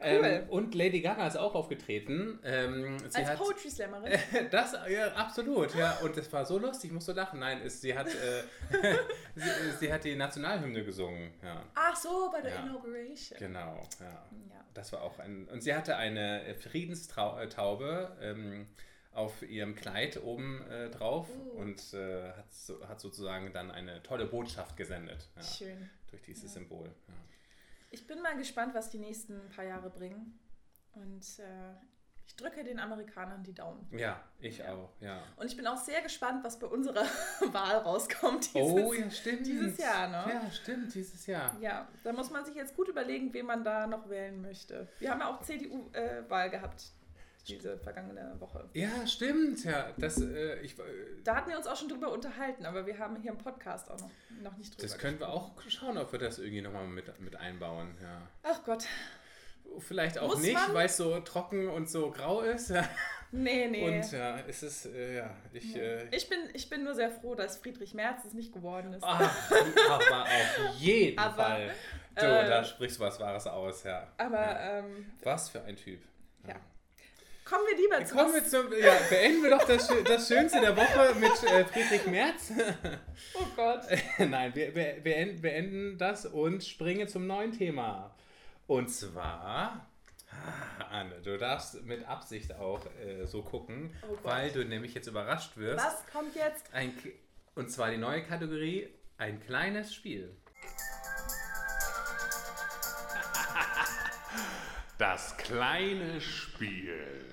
[0.00, 2.38] Ähm, und Lady Gaga ist auch aufgetreten.
[2.44, 4.18] Ähm, Als hat, Poetry Slammerin.
[4.50, 5.98] Das, ja, absolut, ja.
[6.02, 7.40] Und es war so lustig, ich musste lachen.
[7.40, 8.42] Nein, es, sie, hat, äh,
[9.34, 9.48] sie,
[9.80, 11.62] sie hat die Nationalhymne gesungen, ja.
[11.74, 12.62] Ach so, bei der Ja.
[12.64, 13.38] Inauguration.
[13.38, 14.06] Genau, ja.
[14.06, 14.64] Ja.
[14.74, 15.46] Das war auch ein.
[15.48, 18.66] Und sie hatte eine Friedenstaube ähm,
[19.12, 21.60] auf ihrem Kleid oben äh, drauf Oh.
[21.60, 25.28] und äh, hat, so, hat sozusagen dann eine tolle Botschaft gesendet.
[25.36, 25.90] Ja, Schön.
[26.10, 26.86] durch dieses Symbol.
[26.86, 27.14] Ja.
[27.94, 30.36] Ich bin mal gespannt, was die nächsten paar Jahre bringen.
[30.94, 31.72] Und äh,
[32.26, 33.86] ich drücke den Amerikanern die Daumen.
[33.96, 34.74] ja, ich Ja.
[34.74, 35.22] auch, ja.
[35.36, 37.04] Und ich bin auch sehr gespannt, was bei unserer
[37.52, 38.52] Wahl rauskommt.
[38.52, 39.46] Dieses, oh, ja, stimmt.
[39.46, 40.32] dieses Jahr, ne?
[40.32, 41.56] Ja, stimmt, dieses Jahr.
[41.60, 44.88] Ja, da muss man sich jetzt gut überlegen, wen man da noch wählen möchte.
[44.98, 46.86] Wir haben ja auch CDU-Wahl gehabt,
[47.48, 48.68] diese vergangene Woche.
[48.72, 49.92] Ja, stimmt, ja.
[49.98, 50.82] Das, äh, ich, äh,
[51.22, 53.98] Da hatten wir uns auch schon drüber unterhalten, aber wir haben hier im Podcast auch
[53.98, 54.10] noch,
[54.42, 57.36] noch nicht drüber das können wir auch schauen, ob wir das irgendwie nochmal mit, mit
[57.36, 58.22] einbauen, ja.
[58.42, 58.86] Ach Gott.
[59.78, 62.70] Vielleicht auch Muss nicht, weil es so trocken und so grau ist.
[62.70, 62.88] Ja.
[63.32, 63.84] Nee, nee.
[63.84, 65.74] Und ja, es ist, äh, ja, ich.
[65.74, 69.02] Äh, ich, bin, ich bin nur sehr froh, dass Friedrich Merz es nicht geworden ist.
[69.02, 69.50] ach,
[69.90, 71.74] aber auf jeden Aber, Fall.
[72.14, 74.06] Du, äh, da sprichst du was Wahres aus, ja.
[74.18, 74.78] Aber ja.
[74.78, 76.00] ähm, Was für ein Typ.
[76.46, 76.54] ja.
[77.44, 80.74] Kommen wir lieber zu Kommen wir zum, ja, beenden wir doch das, das Schönste der
[80.74, 82.50] Woche mit äh, Friedrich Merz.
[83.34, 83.82] Oh Gott.
[84.18, 88.14] Nein, wir, beenden, beenden das und springen zum neuen Thema.
[88.66, 94.64] Und zwar, ah, Anne, du darfst mit Absicht auch äh, so gucken, Oh weil du
[94.64, 95.84] nämlich jetzt überrascht wirst.
[95.84, 96.72] Was kommt jetzt?
[96.72, 96.94] Ein,
[97.54, 100.34] und zwar die neue Kategorie, ein kleines Spiel.
[104.98, 107.24] Das kleine Spiel.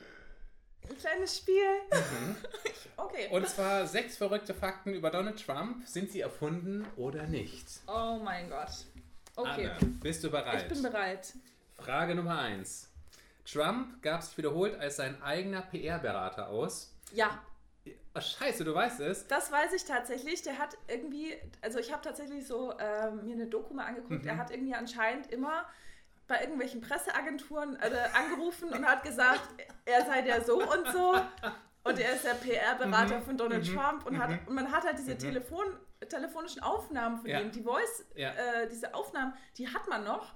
[0.90, 1.64] Ein kleines Spiel.
[2.98, 3.28] okay.
[3.32, 5.88] Und zwar sechs verrückte Fakten über Donald Trump.
[5.88, 7.66] Sind sie erfunden oder nicht?
[7.88, 8.86] oh mein Gott.
[9.36, 9.70] Okay.
[9.70, 10.64] Anne, bist du bereit?
[10.64, 11.34] Ich bin bereit.
[11.78, 12.90] Frage Nummer eins.
[13.46, 16.94] Trump gab sich wiederholt als sein eigener PR-Berater aus.
[17.14, 17.42] Ja,
[18.14, 19.26] Oh, scheiße, du weißt es.
[19.28, 20.42] das weiß ich tatsächlich.
[20.44, 24.24] Der hat irgendwie, also ich habe tatsächlich so ähm, mir eine Doku mal angeguckt.
[24.24, 24.28] Mhm.
[24.28, 25.66] Er hat irgendwie anscheinend immer
[26.32, 29.42] bei irgendwelchen Presseagenturen äh, angerufen und hat gesagt,
[29.86, 31.16] er sei der so und so.
[31.84, 33.24] Und er ist der PR-Berater Mhm.
[33.24, 35.66] von Donald Trump und, hat, und man hat halt diese Telefon,
[36.08, 37.40] telefonischen Aufnahmen von Ja.
[37.42, 38.30] ihm, die Voice, Ja.
[38.34, 40.36] äh, diese Aufnahmen, die hat man noch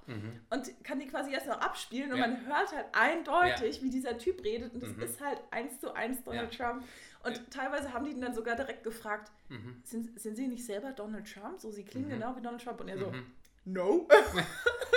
[0.50, 2.26] und kann die quasi erst noch abspielen und Ja.
[2.26, 5.02] man hört halt eindeutig, wie dieser Typ redet und das Mhm.
[5.02, 6.82] ist halt eins zu eins Donald Trump.
[7.24, 9.80] Und teilweise haben die ihn dann sogar direkt gefragt, Mhm.
[9.84, 11.58] sind, sind Sie nicht selber Donald Trump?
[11.60, 12.80] So, Sie klingen genau wie Donald Trump.
[12.80, 13.26] Und er so, Mhm.
[13.64, 14.08] no.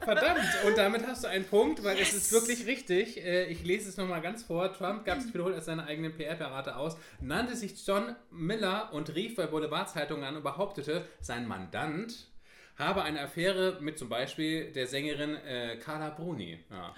[0.00, 3.18] Verdammt, und damit hast du einen Punkt, weil es ist wirklich richtig.
[3.24, 4.72] Äh, Ich lese es nochmal ganz vor.
[4.72, 9.36] Trump gab sich wiederholt als seine eigenen PR-Berater aus, nannte sich John Miller und rief
[9.36, 12.28] bei Boulevardzeitungen an und behauptete, sein Mandant
[12.76, 16.60] habe eine Affäre mit zum Beispiel der Sängerin äh, Carla Bruni.
[16.70, 16.94] Ja.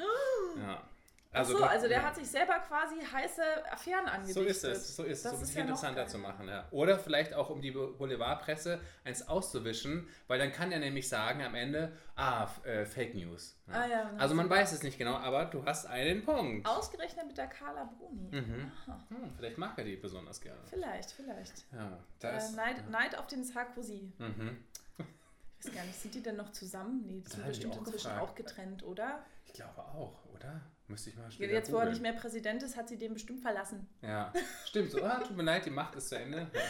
[0.59, 0.89] ja.
[1.33, 2.05] Also, so, also der ja.
[2.05, 3.40] hat sich selber quasi heiße
[3.71, 4.35] Affären angedichtet.
[4.35, 6.49] So ist es, so ist es, Das um es ja interessanter zu machen.
[6.49, 6.66] Ja.
[6.73, 11.43] Oder vielleicht auch, um die Bo- Boulevardpresse eins auszuwischen, weil dann kann er nämlich sagen
[11.45, 13.57] am Ende, ah, äh, Fake News.
[13.69, 16.66] Ah ja, also man weiß es nicht genau, aber du hast einen Punkt.
[16.69, 18.29] Ausgerechnet mit der Carla Bruni.
[18.33, 18.73] Mhm.
[19.09, 20.61] Hm, vielleicht mag er die besonders gerne.
[20.64, 21.64] Vielleicht, vielleicht.
[21.73, 21.97] Ja,
[22.29, 22.51] Äh.
[22.57, 24.12] Neid, Neid auf den Sarkozy.
[24.19, 24.64] Mhm.
[25.61, 27.05] Ich weiß gar nicht, sind die denn noch zusammen?
[27.07, 28.23] Nee, die sind bestimmt auch inzwischen gefragt.
[28.23, 29.25] auch getrennt, oder?
[29.47, 30.61] Ich glaube auch, oder?
[30.90, 33.40] Müsste ich mal später jetzt, wo er nicht mehr Präsident ist, hat sie den bestimmt
[33.40, 33.87] verlassen.
[34.03, 34.33] Ja,
[34.66, 34.90] stimmt.
[34.90, 36.50] So, ah, tut mir leid, die Macht ist zu Ende.
[36.53, 36.61] Ja.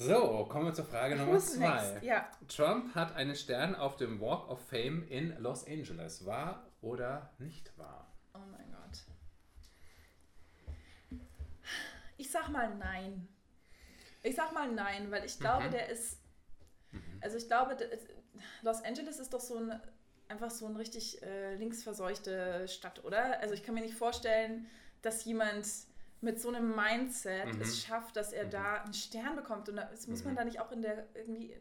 [0.00, 1.98] So, kommen wir zur Frage Nummer zwei.
[2.02, 6.24] Ja, Trump hat einen Stern auf dem Walk of Fame in Los Angeles.
[6.26, 8.12] Wahr oder nicht wahr?
[8.34, 9.04] oh mein Gott.
[12.16, 13.28] Ich sag mal nein.
[14.22, 15.70] Ich sag mal nein, weil ich glaube, Mhm.
[15.70, 16.18] der ist.
[17.20, 17.76] Also ich glaube,
[18.62, 19.80] Los Angeles ist doch so ein
[20.28, 23.40] einfach so ein richtig äh, linksverseuchte Stadt, oder?
[23.40, 24.66] Also ich kann mir nicht vorstellen,
[25.02, 25.66] dass jemand
[26.20, 27.60] mit so einem Mindset Mhm.
[27.60, 29.68] es schafft, dass er da einen Stern bekommt.
[29.68, 30.36] Und das muss man Mhm.
[30.38, 31.54] da nicht auch in der irgendwie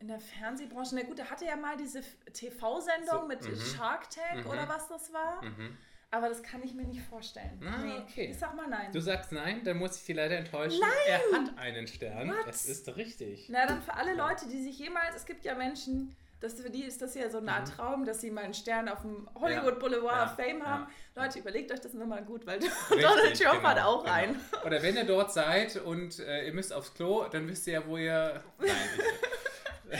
[0.00, 0.94] in der Fernsehbranche.
[0.94, 3.56] Na gut, er hatte ja mal diese TV-Sendung So, mit mhm.
[3.56, 4.50] Shark Tank Mhm.
[4.50, 5.42] oder was das war.
[5.44, 5.76] Mhm.
[6.10, 7.60] Aber das kann ich mir nicht vorstellen.
[7.66, 8.30] Ah, nee, okay.
[8.30, 8.90] ich sag mal nein.
[8.92, 10.80] Du sagst nein, dann muss ich dich leider enttäuschen.
[10.80, 10.90] Nein!
[11.06, 12.28] Er hat einen Stern.
[12.30, 12.46] What?
[12.48, 13.48] Es ist richtig.
[13.50, 16.84] Na, dann für alle Leute, die sich jemals, es gibt ja Menschen, das, für die
[16.84, 19.74] ist das ja so eine Art Traum, dass sie mal einen Stern auf dem Hollywood
[19.74, 20.86] Ja, Boulevard ja, of Fame haben.
[21.16, 21.22] ja.
[21.22, 24.14] Leute, überlegt euch das nur mal gut, weil Richtig, Donald Trump hat genau, auch genau.
[24.14, 24.40] einen.
[24.64, 27.86] Oder wenn ihr dort seid und äh, ihr müsst aufs Klo, dann wisst ihr ja,
[27.86, 28.42] wo ihr.
[28.58, 29.98] Nein.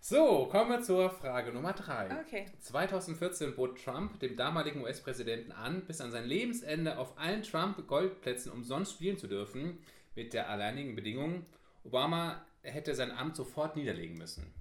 [0.00, 2.08] So, kommen wir zur Frage Nummer drei.
[2.26, 2.46] Okay.
[2.60, 8.92] 2014 bot Trump dem damaligen US-Präsidenten an, bis an sein Lebensende auf allen Trump-Goldplätzen umsonst
[8.92, 9.78] spielen zu dürfen,
[10.14, 11.44] mit der alleinigen Bedingung,
[11.82, 14.52] Obama hätte sein Amt sofort niederlegen müssen.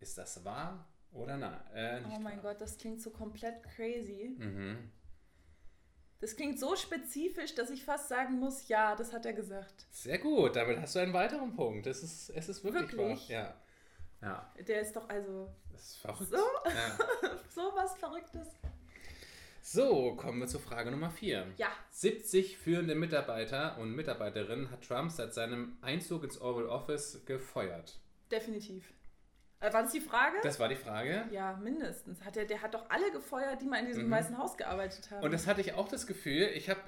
[0.00, 1.60] Ist das wahr Oder nein?
[1.74, 2.52] Äh, Oh mein wahr.
[2.54, 4.34] Gott, das klingt so komplett crazy.
[4.38, 4.90] Mhm.
[6.20, 9.86] Das klingt so spezifisch, dass ich fast sagen muss, ja, das hat er gesagt.
[9.90, 11.86] Sehr gut, damit hast du einen weiteren Punkt.
[11.86, 13.28] Es ist, es ist wirklich, Wirklich?
[13.30, 13.36] wahr.
[13.36, 13.54] Ja.
[14.22, 16.30] Ja, Der ist doch also das ist verrückt.
[16.30, 16.98] so, Ja.
[17.48, 18.48] so was Verrücktes.
[19.62, 21.46] So, kommen wir zur Frage Nummer 4.
[21.56, 27.98] Ja, 70 führende Mitarbeiter und Mitarbeiterinnen hat Trump seit seinem Einzug ins Oval Office gefeuert.
[28.30, 28.92] definitiv.
[29.60, 30.36] Äh, war das die Frage?
[30.42, 31.24] Das war die Frage.
[31.30, 32.24] ja, mindestens.
[32.24, 34.10] Hat er, der hat doch alle gefeuert, die mal in diesem Mhm.
[34.10, 35.22] Weißen Haus gearbeitet haben.
[35.22, 36.80] Und das hatte ich auch das Gefühl, ich habe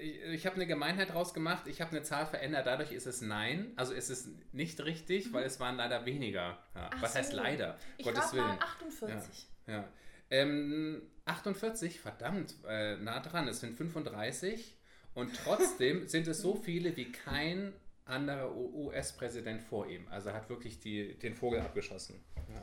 [0.00, 3.72] ich, hab eine Gemeinheit draus gemacht, ich habe eine Zahl verändert, dadurch ist es nein,
[3.76, 6.58] also ist es nicht richtig, weil es waren leider weniger.
[6.74, 6.90] Ja.
[6.94, 7.02] Mhm.
[7.02, 7.36] Was heißt so.
[7.38, 7.76] leider?
[7.98, 8.62] ich Gottes mal Willen.
[8.62, 9.48] 48.
[9.66, 9.84] Ja.
[10.30, 14.76] Ähm, 48, verdammt, äh, nah dran, es sind 35
[15.14, 17.72] und trotzdem sind es so viele wie kein
[18.04, 20.06] anderer US-Präsident vor ihm.
[20.08, 22.22] Also hat wirklich die, den Vogel abgeschossen.
[22.52, 22.62] Ja.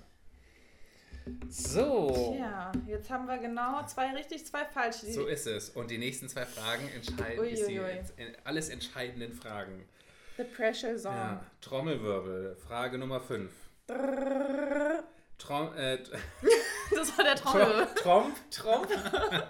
[1.49, 2.34] So.
[2.38, 4.97] Tja, jetzt haben wir genau zwei richtig, zwei falsch.
[4.97, 5.69] So ist es.
[5.69, 9.86] Und die nächsten zwei Fragen entscheiden, Ui, ist die ent- alles entscheidenden Fragen.
[10.38, 11.13] The Pressure Song.
[11.13, 11.45] Ja.
[11.62, 13.52] Trommelwirbel, Frage Nummer 5.
[15.38, 15.97] Trom, äh,
[16.95, 17.88] Das war der Trommel.
[17.95, 18.88] Trump, Trump.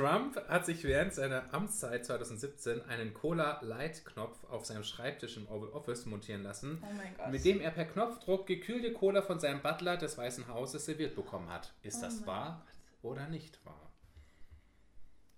[0.00, 6.06] Trump hat sich während seiner Amtszeit 2017 einen Cola-Light-Knopf auf seinem Schreibtisch im Oval Office
[6.06, 6.86] montieren lassen, Oh
[7.18, 7.30] Gott.
[7.30, 11.50] mit dem er per Knopfdruck gekühlte Cola von seinem Butler des Weißen Hauses serviert bekommen
[11.50, 11.72] hat.
[11.82, 12.64] Ist Oh das wahr
[13.02, 13.90] oder nicht wahr?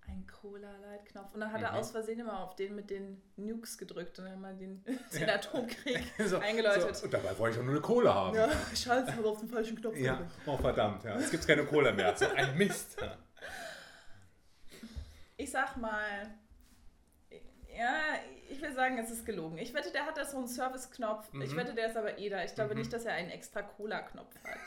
[0.08, 1.32] Ein Cola-Light-Knopf.
[1.34, 1.78] Und dann hat er Mhm.
[1.78, 6.02] aus Versehen immer auf den mit den Nukes gedrückt und dann mal den, den Atomkrieg
[6.26, 6.96] So, eingeläutet.
[6.96, 8.36] So, und dabei wollte ich auch nur eine Cola haben.
[8.36, 11.16] Ja, scheiße, habe auf den falschen Knopf Ja, oh verdammt, ja.
[11.16, 12.16] Es gibt keine Cola mehr.
[12.16, 13.00] So ein Mist.
[13.00, 13.16] Ja.
[15.42, 16.32] Ich sag mal,
[17.76, 17.94] ja,
[18.48, 19.58] ich will sagen, es ist gelogen.
[19.58, 21.28] Ich wette, der hat da so einen Service-Knopf.
[21.42, 21.56] Ich Mhm.
[21.56, 22.44] wette, der ist aber eh da.
[22.44, 22.80] Ich glaube Mhm.
[22.80, 24.58] nicht, dass er einen extra Cola-Knopf hat.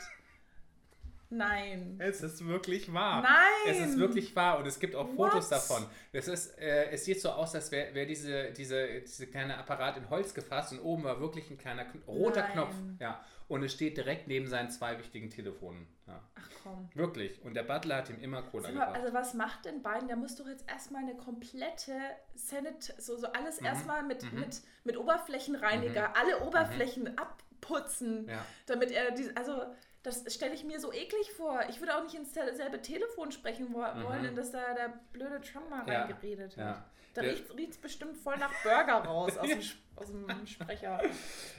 [1.28, 1.96] Nein.
[1.98, 3.20] Es ist wirklich wahr.
[3.22, 3.74] Nein!
[3.74, 5.52] Es ist wirklich wahr und es gibt auch Fotos What?
[5.52, 5.86] davon.
[6.12, 9.96] Das ist, äh, es sieht so aus, als wäre wär diese, diese, diese kleine Apparat
[9.96, 12.52] in Holz gefasst und oben war wirklich ein kleiner roter Nein.
[12.52, 12.74] Knopf.
[13.00, 13.24] Ja.
[13.48, 15.86] Und es steht direkt neben seinen zwei wichtigen Telefonen.
[16.08, 16.20] Ja.
[16.34, 16.88] Ach komm.
[16.94, 17.40] Wirklich.
[17.44, 18.96] Und der Butler hat ihm immer Cola gebracht.
[18.96, 20.08] also was macht denn Biden?
[20.08, 21.92] Der muss doch jetzt erstmal eine komplette
[22.34, 23.66] Senate, so, so alles Mhm.
[23.66, 28.44] erstmal mit, mit, mit Oberflächenreiniger, alle Oberflächen abputzen, Ja.
[28.66, 29.62] damit er diese, also
[30.02, 31.60] das stelle ich mir so eklig vor.
[31.68, 35.40] Ich würde auch nicht ins selbe Telefon sprechen wo, wollen, in das da der blöde
[35.40, 35.88] Trump mal Mhm.
[35.92, 36.02] Ja.
[36.02, 36.58] reingeredet hat.
[36.58, 36.84] Ja.
[37.16, 39.60] Da riecht es bestimmt voll nach Burger raus aus, dem,
[39.96, 41.00] aus dem Sprecher.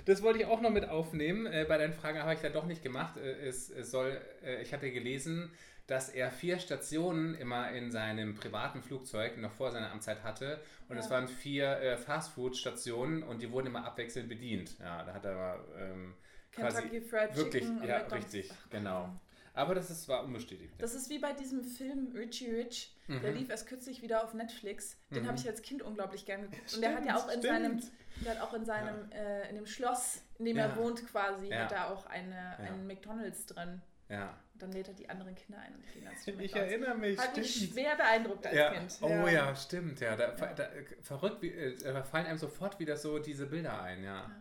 [0.06, 1.46] Das wollte ich auch noch mit aufnehmen.
[1.48, 3.18] Äh, bei deinen Fragen habe ich dann doch nicht gemacht.
[3.18, 5.52] Äh, es, es soll, äh, ich hatte gelesen,
[5.88, 10.60] dass er vier Stationen immer in seinem privaten Flugzeug noch vor seiner Amtszeit hatte.
[10.90, 11.12] Und es Ja.
[11.12, 14.78] waren vier äh, Fastfood-Stationen und die wurden immer abwechselnd bedient.
[14.80, 16.14] Ja, da hat er ähm,
[16.52, 19.20] quasi Kentucky Fried wirklich, Chicken ja, richtig, Ach, genau.
[19.58, 20.74] Aber das ist, war unbestätigt.
[20.78, 22.96] Das ist wie bei diesem Film Richie Rich.
[23.08, 23.38] Der Mhm.
[23.38, 24.98] lief erst kürzlich wieder auf Netflix.
[25.10, 25.28] Den Mhm.
[25.28, 26.74] habe ich als Kind unglaublich gern geguckt.
[26.76, 27.94] Und der hat ja auch in Stimmt, seinem, stimmt.
[28.26, 30.66] der hat auch in seinem, äh, in dem Schloss, in dem Ja.
[30.68, 31.64] er wohnt quasi, Ja.
[31.66, 33.82] hat er auch eine, einen McDonalds drin.
[34.10, 34.38] ja.
[34.54, 36.96] Und dann lädt er die anderen Kinder ein und die gehen ganz viel Ich erinnere
[36.96, 37.20] mich.
[37.20, 37.74] Hat mich stimmt.
[37.74, 38.74] schwer beeindruckt als Ja.
[38.74, 38.98] Kind.
[39.02, 39.56] Oh ja.
[39.56, 40.16] stimmt, ja.
[40.16, 40.54] Da, Ja.
[40.54, 44.32] Da, äh, verrückt, wie, äh, da fallen einem sofort wieder so diese Bilder ein, ja.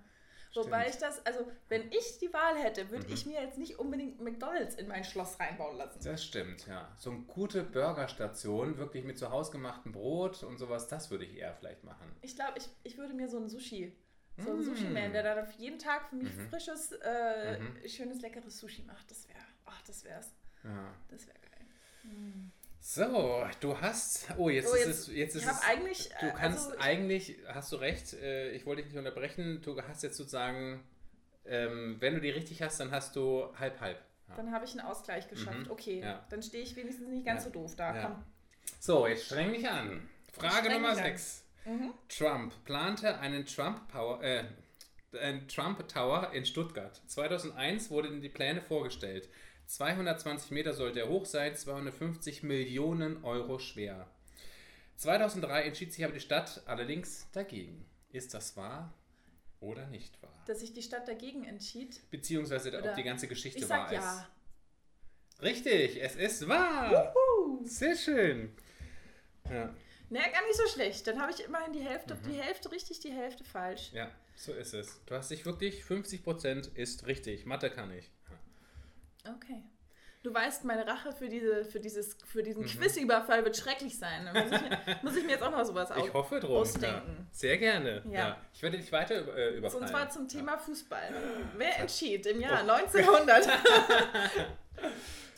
[0.57, 3.13] Wobei ich das, also wenn ich die Wahl hätte, würde Mhm.
[3.13, 6.01] ich mir jetzt nicht unbedingt McDonalds in mein Schloss reinbauen lassen.
[6.05, 6.91] Das stimmt, ja.
[6.97, 11.37] So eine gute Burgerstation, wirklich mit zu Hause gemachten Brot und sowas, das würde ich
[11.37, 12.11] eher vielleicht machen.
[12.23, 13.97] Ich glaube, ich, ich würde mir so einen Sushi,
[14.39, 14.63] so einen Mm.
[14.65, 16.49] Sushi-Man, der dann auf jeden Tag für mich Mhm.
[16.49, 17.89] frisches, äh, Mhm.
[17.89, 19.11] schönes, leckeres Sushi macht.
[19.11, 20.33] Das wäre, ach, das wär's.
[20.65, 20.93] Ja.
[21.09, 21.53] Das wäre geil.
[22.89, 24.29] So, du hast.
[24.39, 25.15] Oh, jetzt Oh, ist jetzt- es.
[25.15, 28.83] Jetzt ist es, eigentlich, Du äh, kannst also- eigentlich, hast du recht, äh, ich wollte
[28.83, 29.61] dich nicht unterbrechen.
[29.63, 30.85] Du hast jetzt sozusagen,
[31.47, 33.99] ähm, wenn du die richtig hast, dann hast du halb halb.
[34.29, 34.37] Ja.
[34.37, 35.67] Dann habe ich einen Ausgleich geschafft.
[35.67, 35.71] Mhm.
[35.73, 36.25] Okay, Ja.
[36.31, 37.51] dann stehe ich wenigstens nicht ganz Ja.
[37.51, 38.25] so doof da.
[38.79, 40.09] So, jetzt streng dich an.
[40.33, 41.05] Frage Nummer mich an.
[41.07, 41.43] 6.
[41.65, 41.93] Mhm.
[42.09, 44.45] Trump plante einen Trump Power, äh,
[45.21, 47.01] einen Trump Tower in Stuttgart.
[47.09, 49.29] 2001 wurden die Pläne vorgestellt.
[49.67, 54.09] 220 Meter sollte er hoch sein, 250 Millionen Euro schwer.
[54.97, 57.85] 2003 entschied sich aber die Stadt allerdings dagegen.
[58.11, 58.95] Ist das wahr
[59.61, 60.33] oder nicht wahr?
[60.47, 62.01] Dass sich die Stadt dagegen entschied.
[62.11, 64.21] Beziehungsweise ob Oder- die ganze Geschichte Ich wahr sag ja.
[64.21, 65.43] ist.
[65.43, 67.13] Richtig, es ist wahr.
[67.65, 68.55] Sehr schön.
[69.51, 69.75] Ja.
[70.09, 71.07] Ne, gar nicht so schlecht.
[71.07, 72.23] Dann habe ich immerhin die Hälfte, Mhm.
[72.23, 73.91] die Hälfte richtig, die Hälfte falsch.
[73.93, 75.01] Ja, so ist es.
[75.05, 77.45] Du hast dich wirklich 50% ist richtig.
[77.45, 78.11] Mathe kann ich.
[79.27, 79.35] Ja.
[79.37, 79.63] Okay.
[80.23, 82.67] du weißt, meine Rache für, diese, für, dieses, für diesen Mhm.
[82.67, 84.25] Quizüberfall wird schrecklich sein.
[84.27, 86.53] Da muss ich, mir, muss ich mir jetzt auch noch sowas aus, Ich hoffe drum.
[86.55, 86.59] Ja.
[86.61, 87.27] ausdenken.
[87.31, 88.03] Sehr gerne.
[88.07, 88.13] Ja.
[88.13, 88.37] Ja.
[88.53, 89.83] Ich werde dich weiter über- äh, So, überfallen.
[89.85, 91.15] und zwar zum Thema Fußball.
[91.57, 92.41] Wer entschied im Oh.
[92.43, 93.49] Jahr 1900?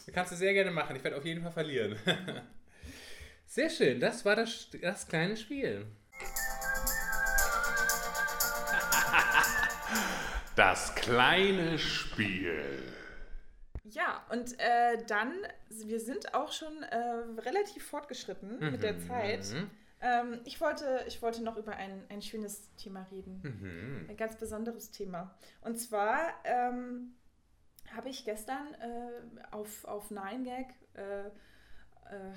[0.07, 0.97] Das kannst du sehr gerne machen.
[0.97, 1.97] Ich werde auf jeden Fall verlieren.
[3.47, 3.99] Sehr schön.
[4.01, 5.87] Das war das, das kleine Spiel.
[10.57, 12.83] Das kleine Spiel.
[13.91, 15.33] Ja, und äh, dann,
[15.71, 16.97] wir sind auch schon äh,
[17.41, 19.47] relativ fortgeschritten mit der Zeit.
[19.53, 19.71] Mhm.
[20.01, 23.41] Ähm, ich, wollte, ich wollte noch über ein, ein schönes Thema reden.
[23.43, 24.07] Mhm.
[24.11, 25.35] Ein ganz besonderes Thema.
[25.63, 27.15] Und zwar ähm,
[27.93, 31.31] habe ich gestern äh, auf, auf 9gag äh, äh,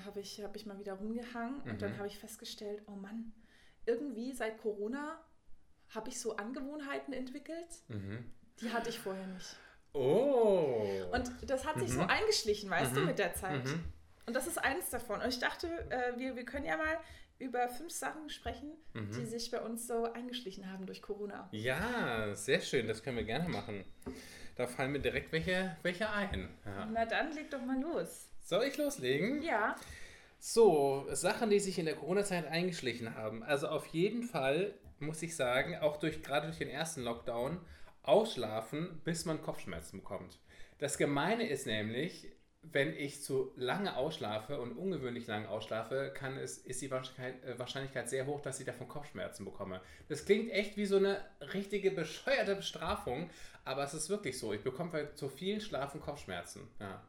[0.04, 1.78] habe ich, hab ich mal wieder rumgehangen und Mhm.
[1.78, 3.32] dann habe ich festgestellt, oh Mann,
[3.86, 5.18] irgendwie seit Corona
[5.94, 8.24] habe ich so Angewohnheiten entwickelt, Mhm.
[8.60, 9.56] die hatte ich vorher nicht.
[9.92, 11.04] Oh.
[11.12, 12.08] Und das hat sich so Mhm.
[12.08, 13.06] eingeschlichen, weißt du, Mhm.
[13.06, 13.64] mit der Zeit.
[13.64, 13.84] Mhm.
[14.26, 15.20] Und das ist eins davon.
[15.20, 16.96] Und ich dachte, äh, wir, wir können ja mal
[17.38, 19.10] über fünf Sachen sprechen, Mhm.
[19.12, 21.48] die sich bei uns so eingeschlichen haben durch Corona.
[21.52, 22.86] Ja, sehr schön.
[22.88, 23.84] Das können wir gerne machen.
[24.56, 26.48] Da fallen mir direkt welche, welche ein.
[26.64, 26.88] Ja.
[26.92, 28.28] Na dann leg doch mal los.
[28.44, 29.42] Soll ich loslegen?
[29.42, 29.76] Ja,
[30.44, 33.44] So, Sachen, die sich in der Corona-Zeit eingeschlichen haben.
[33.44, 37.60] Also auf jeden Fall muss ich sagen, auch durch gerade durch den ersten Lockdown,
[38.02, 40.38] ausschlafen, bis man Kopfschmerzen bekommt.
[40.78, 46.58] Das Gemeine ist nämlich, wenn ich zu lange ausschlafe und ungewöhnlich lange ausschlafe, kann es,
[46.58, 49.80] ist die Wahrscheinlichkeit, äh, Wahrscheinlichkeit sehr hoch, dass ich davon Kopfschmerzen bekomme.
[50.08, 53.30] Das klingt echt wie so eine richtige bescheuerte Bestrafung,
[53.64, 54.52] aber es ist wirklich so.
[54.52, 56.68] Ich bekomme bei zu viel Schlafen Kopfschmerzen.
[56.78, 57.02] Ja.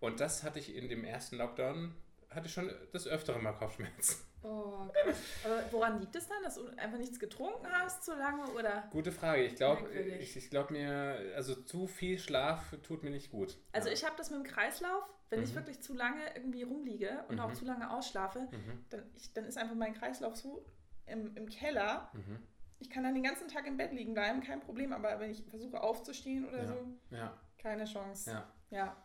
[0.00, 1.94] Und das hatte ich in dem ersten Lockdown,
[2.30, 4.16] hatte ich schon des Öfteren mal Kopfschmerzen.
[4.48, 5.16] Oh, krass.
[5.44, 8.88] Aber woran liegt es dann, dass du einfach nichts getrunken hast zu lange oder?
[8.92, 9.42] Gute Frage.
[9.44, 13.58] Ich glaube, ich, ich glaube mir, also zu viel Schlaf tut mir nicht gut.
[13.72, 13.94] Also ja.
[13.94, 15.56] ich habe das mit dem Kreislauf, wenn ich Mhm.
[15.56, 17.54] wirklich zu lange irgendwie rumliege und auch Mhm.
[17.54, 18.84] zu lange ausschlafe, Mhm.
[18.90, 20.64] dann, ich, dann ist einfach mein Kreislauf so
[21.06, 22.10] im, im Keller.
[22.12, 22.38] Mhm.
[22.78, 25.42] Ich kann dann den ganzen Tag im Bett liegen bleiben, kein Problem, aber wenn ich
[25.48, 26.66] versuche aufzustehen oder Ja.
[26.68, 28.42] so, Ja, keine Chance.
[28.70, 28.96] ja.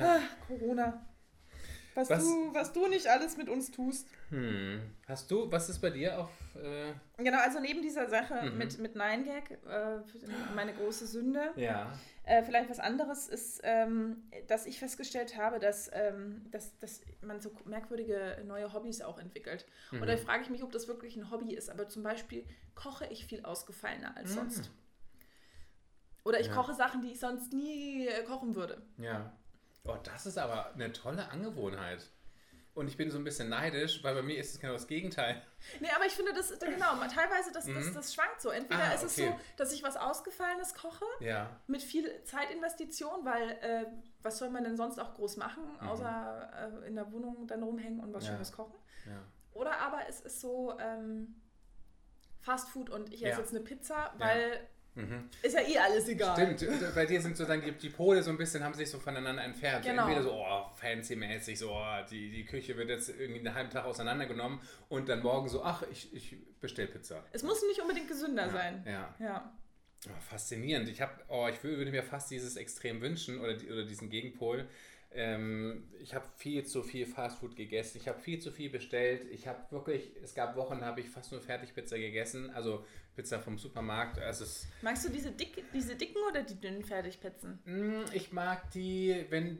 [0.00, 1.04] Ah, Corona.
[1.94, 4.08] Was, Was- Du, was du nicht alles mit uns tust.
[4.30, 4.80] Hm.
[5.06, 8.58] Hast du, was ist bei dir auf, äh, Genau, also neben dieser Sache Mhm.
[8.58, 10.00] mit, mit 9gag, äh,
[10.54, 11.92] meine große Sünde, ja,
[12.26, 17.40] Äh, vielleicht was anderes ist, ähm, dass ich festgestellt habe, dass, ähm, dass, dass man
[17.42, 19.66] so merkwürdige neue Hobbys auch entwickelt.
[19.92, 20.06] Und Mhm.
[20.06, 21.68] da frage ich mich, ob das wirklich ein Hobby ist.
[21.68, 24.34] Aber zum Beispiel koche ich viel ausgefallener als Mhm.
[24.36, 24.70] sonst.
[26.24, 26.54] Oder ich Ja.
[26.54, 28.80] koche Sachen, die ich sonst nie äh, kochen würde.
[28.98, 29.32] ja.
[29.86, 32.08] Oh, das ist aber eine tolle Angewohnheit.
[32.74, 35.40] Und ich bin so ein bisschen neidisch, weil bei mir ist es genau das Gegenteil.
[35.78, 37.94] Nee, aber ich finde, das genau, teilweise das, das, Mhm.
[37.94, 38.48] das schwankt so.
[38.50, 39.28] Entweder Ah, ist es okay.
[39.30, 41.48] so, dass ich was Ausgefallenes koche, Ja.
[41.68, 43.86] mit viel Zeitinvestition, weil äh,
[44.22, 48.00] was soll man denn sonst auch groß machen, außer äh, in der Wohnung dann rumhängen
[48.00, 48.28] und was Mhm.
[48.30, 48.34] Ja.
[48.34, 48.74] Schönes kochen?
[49.06, 49.22] ja.
[49.52, 51.40] Oder aber es ist so ähm,
[52.40, 55.28] Fast Food und ich esse jetzt eine Pizza, weil Mhm.
[55.42, 56.34] ist ja eh alles egal.
[56.34, 58.98] Stimmt, bei dir sind so dann die, die Pole so ein bisschen, haben sich so
[59.00, 59.84] voneinander entfernt.
[59.84, 60.02] Genau.
[60.02, 63.84] Entweder so, oh, fancy-mäßig, so, oh, die, die Küche wird jetzt irgendwie einen halben Tag
[63.84, 67.24] auseinandergenommen und dann morgen so, ach, ich, ich bestell Pizza.
[67.32, 68.84] Es muss nicht unbedingt gesünder sein.
[68.86, 69.14] Ja.
[69.18, 69.52] Ja.
[70.06, 70.88] Oh, faszinierend.
[70.88, 74.68] Ich habe, oh, ich würde mir fast dieses Extrem wünschen oder, die, oder diesen Gegenpol.
[75.14, 77.98] Ähm, ich habe viel zu viel Fastfood gegessen.
[77.98, 79.26] Ich habe viel zu viel bestellt.
[79.30, 82.50] Ich habe wirklich, es gab Wochen, habe ich fast nur Fertigpizza gegessen.
[82.50, 84.18] Also Pizza vom Supermarkt.
[84.18, 87.60] Also es, Magst du diese, dick, diese dicken oder die dünnen Fertigpizzen?
[87.64, 89.58] Mm, Ich mag die, wenn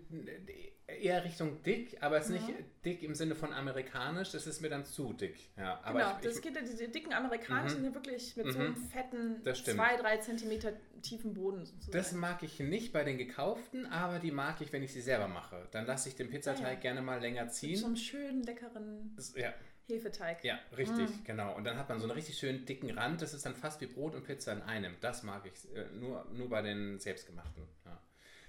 [0.87, 2.53] eher Richtung dick, aber es ist nicht
[2.85, 5.37] dick im Sinne von amerikanisch, das ist mir dann zu dick.
[5.57, 8.53] Ja, aber genau, ich, das ich, geht ja, diese dicken amerikanischen sind ja wirklich mit
[8.53, 9.79] so einem fetten, Das stimmt.
[9.79, 11.92] zwei, drei Zentimeter tiefen Boden sozusagen.
[11.92, 15.29] das mag ich nicht bei den gekauften, aber die mag ich, wenn ich sie selber
[15.29, 15.66] mache.
[15.73, 16.79] Dann lasse ich den Pizzateig Ah, ja.
[16.79, 17.85] gerne mal länger mit so ziehen.
[17.85, 19.53] einem schönen, leckeren Das- Ja,
[19.87, 20.42] Hefeteig.
[20.44, 21.25] ja, richtig, Mm.
[21.25, 21.55] genau.
[21.57, 23.87] Und dann hat man so einen richtig schönen dicken Rand, das ist dann fast wie
[23.87, 24.94] Brot und Pizza in einem.
[25.01, 27.64] Das mag ich äh, nur, nur bei den selbstgemachten.
[27.85, 28.01] Ja.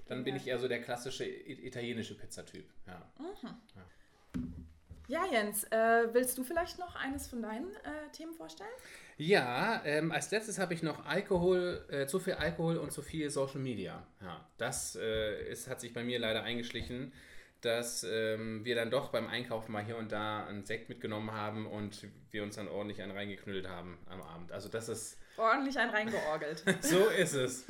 [0.08, 2.70] Dann bin ich eher so der klassische italienische Pizzatyp.
[2.88, 3.12] Ja.
[5.08, 8.70] Ja, Jens, äh, willst du vielleicht noch eines von deinen äh, Themen vorstellen?
[9.18, 13.30] Ja, ähm, als letztes habe ich noch Alkohol, äh, zu viel Alkohol und zu viel
[13.30, 14.06] Social Media.
[14.21, 17.13] Ja, das äh, ist, hat sich bei mir leider eingeschlichen,
[17.62, 21.67] dass ähm, wir dann doch beim Einkaufen mal hier und da einen Sekt mitgenommen haben
[21.67, 24.52] und wir uns dann ordentlich einen reingeknüllt haben am Abend.
[24.52, 26.63] Also das ist, Ordentlich ein reingeorgelt.
[26.81, 27.65] so ist es.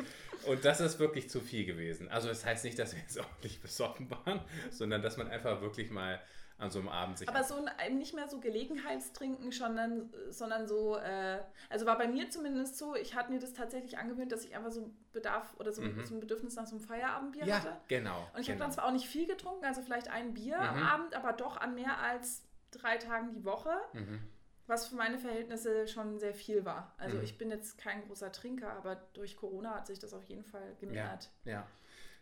[0.45, 2.07] Und das ist wirklich zu viel gewesen.
[2.09, 5.89] Also das heißt nicht, dass wir jetzt ordentlich besoffen waren, sondern dass man einfach wirklich
[5.89, 6.21] mal
[6.57, 10.67] an so einem Abend sich Aber so ein, ein nicht mehr so Gelegenheitstrinken, sondern, sondern
[10.67, 11.39] so, äh,
[11.69, 14.71] also war bei mir zumindest so, ich hatte mir das tatsächlich angewöhnt, dass ich einfach
[14.71, 17.75] so Bedarf oder so, so ein Bedürfnis nach so einem Feierabendbier Ja, hatte.
[17.89, 18.25] genau.
[18.33, 18.59] Und ich genau.
[18.59, 20.83] habe dann zwar auch nicht viel getrunken, also vielleicht ein Bier am Mhm.
[20.83, 24.21] Abend, aber doch an mehr als drei Tagen die Woche, Mhm.
[24.67, 26.93] Was für meine Verhältnisse schon sehr viel war.
[26.97, 27.23] Also Mhm.
[27.23, 30.67] ich bin jetzt kein großer Trinker, aber durch Corona hat sich das auf jeden Fall
[30.69, 31.29] Ja, gemehrt.
[31.43, 31.67] ja.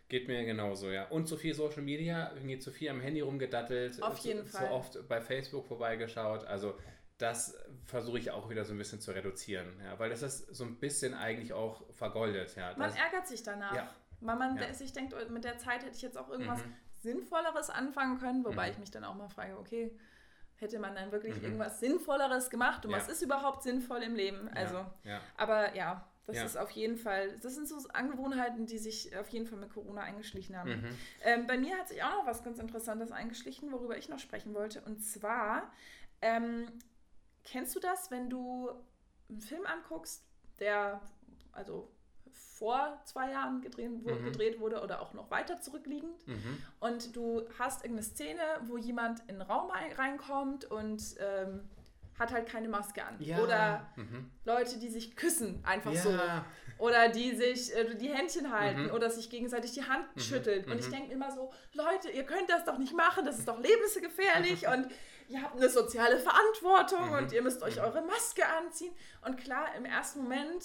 [0.08, 1.06] Geht mir genauso, ja.
[1.08, 4.02] Und zu viel Social Media, irgendwie zu viel am Handy rumgedattelt.
[4.02, 4.70] Auf zu, jeden zu Fall.
[4.70, 6.44] oft bei Facebook vorbeigeschaut.
[6.44, 6.78] Also
[7.16, 9.98] das versuche ich auch wieder so ein bisschen zu reduzieren, ja.
[9.98, 12.74] Weil das ist so ein bisschen eigentlich auch vergoldet, ja.
[12.76, 13.88] Man Das, ärgert sich danach, Ja.
[14.20, 14.74] weil man Ja.
[14.74, 16.74] sich denkt, oh, mit der Zeit hätte ich jetzt auch irgendwas Mhm.
[17.00, 18.72] Sinnvolleres anfangen können, wobei Mhm.
[18.72, 19.90] ich mich dann auch mal frage, okay,
[20.64, 21.44] hätte man dann wirklich Mhm.
[21.44, 22.96] irgendwas Sinnvolleres gemacht und Ja.
[22.98, 24.48] was ist überhaupt sinnvoll im Leben?
[24.48, 25.20] Also, ja, ja.
[25.36, 29.46] aber ja, das ist auf jeden Fall, das sind so Angewohnheiten, die sich auf jeden
[29.46, 30.70] Fall mit Corona eingeschlichen haben.
[30.80, 30.98] Mhm.
[31.22, 34.54] Ähm, bei mir hat sich auch noch was ganz Interessantes eingeschlichen, worüber ich noch sprechen
[34.54, 34.80] wollte.
[34.80, 35.70] Und zwar,
[36.22, 36.66] ähm,
[37.44, 38.70] kennst du das, wenn du
[39.28, 40.24] einen Film anguckst,
[40.60, 41.00] der
[41.52, 41.90] also
[42.58, 44.24] vor zwei Jahren gedreht, wo, Mhm.
[44.24, 46.58] gedreht wurde oder auch noch weiter zurückliegend Mhm.
[46.80, 51.68] und du hast irgendeine Szene, wo jemand in den Raum ein- reinkommt und ähm,
[52.18, 53.16] hat halt keine Maske an.
[53.18, 53.38] Ja.
[53.42, 54.30] Oder Mhm.
[54.44, 56.00] Leute, die sich küssen, einfach ja.
[56.00, 56.16] so.
[56.78, 58.90] Oder die sich äh, die Händchen halten Mhm.
[58.92, 60.20] oder sich gegenseitig die Hand Mhm.
[60.20, 60.66] schüttelt.
[60.68, 60.92] Und ich Mhm.
[60.92, 64.88] denke immer so, Leute, ihr könnt das doch nicht machen, das ist doch lebensgefährlich und
[65.28, 67.14] ihr habt eine soziale Verantwortung Mhm.
[67.18, 67.82] und ihr müsst euch Mhm.
[67.82, 68.94] eure Maske anziehen.
[69.26, 70.62] Und klar, im ersten Moment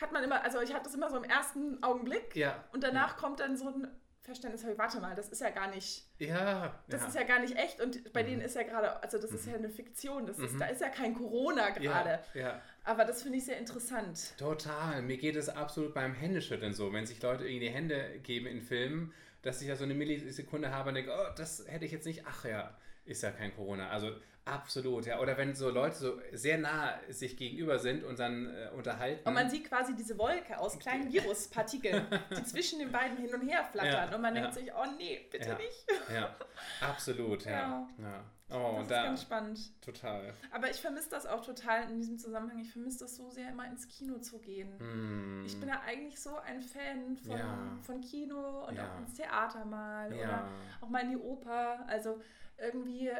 [0.00, 2.64] hat man immer, also ich hatte das immer so im ersten Augenblick Ja.
[2.72, 3.88] und danach kommt dann so ein
[4.20, 6.78] Verständnis, warte mal, das ist ja gar nicht, Ja.
[6.88, 7.06] das ja.
[7.08, 8.26] ist ja gar nicht echt und bei Mhm.
[8.28, 10.58] denen ist ja gerade, also das ist ja eine Fiktion, das ist, Mhm.
[10.58, 12.18] da ist ja kein Corona ja, gerade.
[12.34, 12.60] ja.
[12.84, 14.34] Aber das finde ich sehr interessant.
[14.38, 15.00] Total.
[15.02, 18.60] Mir geht es absolut beim Händeschütteln so, wenn sich Leute irgendwie die Hände geben in
[18.60, 22.04] Filmen, dass ich ja so eine Millisekunde habe und denke, oh, das hätte ich jetzt
[22.06, 22.24] nicht.
[22.26, 22.76] Ach ja,
[23.06, 23.88] ist ja kein Corona.
[23.88, 24.10] Also
[24.52, 25.20] absolut, ja.
[25.20, 29.26] Oder wenn so Leute so sehr nah sich gegenüber sind und dann äh, unterhalten.
[29.28, 33.42] Und man sieht quasi diese Wolke aus kleinen Viruspartikeln, die zwischen den beiden hin und
[33.48, 34.10] her flattern.
[34.10, 34.42] Ja, und man ja.
[34.42, 35.54] denkt sich, oh nee, bitte Ja.
[35.56, 35.86] nicht.
[36.12, 36.36] Ja,
[36.80, 37.50] absolut, ja.
[37.50, 37.88] Ja.
[37.98, 38.24] ja.
[38.50, 39.02] Oh, Das und ist da.
[39.04, 39.82] ganz spannend.
[39.84, 40.32] Total.
[40.50, 42.58] Aber ich vermisse das auch total in diesem Zusammenhang.
[42.60, 44.72] Ich vermisse das so sehr, immer ins Kino zu gehen.
[44.78, 45.44] Hm.
[45.46, 50.10] Ich bin ja eigentlich so ein Fan von, von Kino und auch ins Theater mal
[50.14, 50.48] oder
[50.80, 51.84] auch mal in die Oper.
[51.88, 52.22] Also
[52.58, 53.10] irgendwie,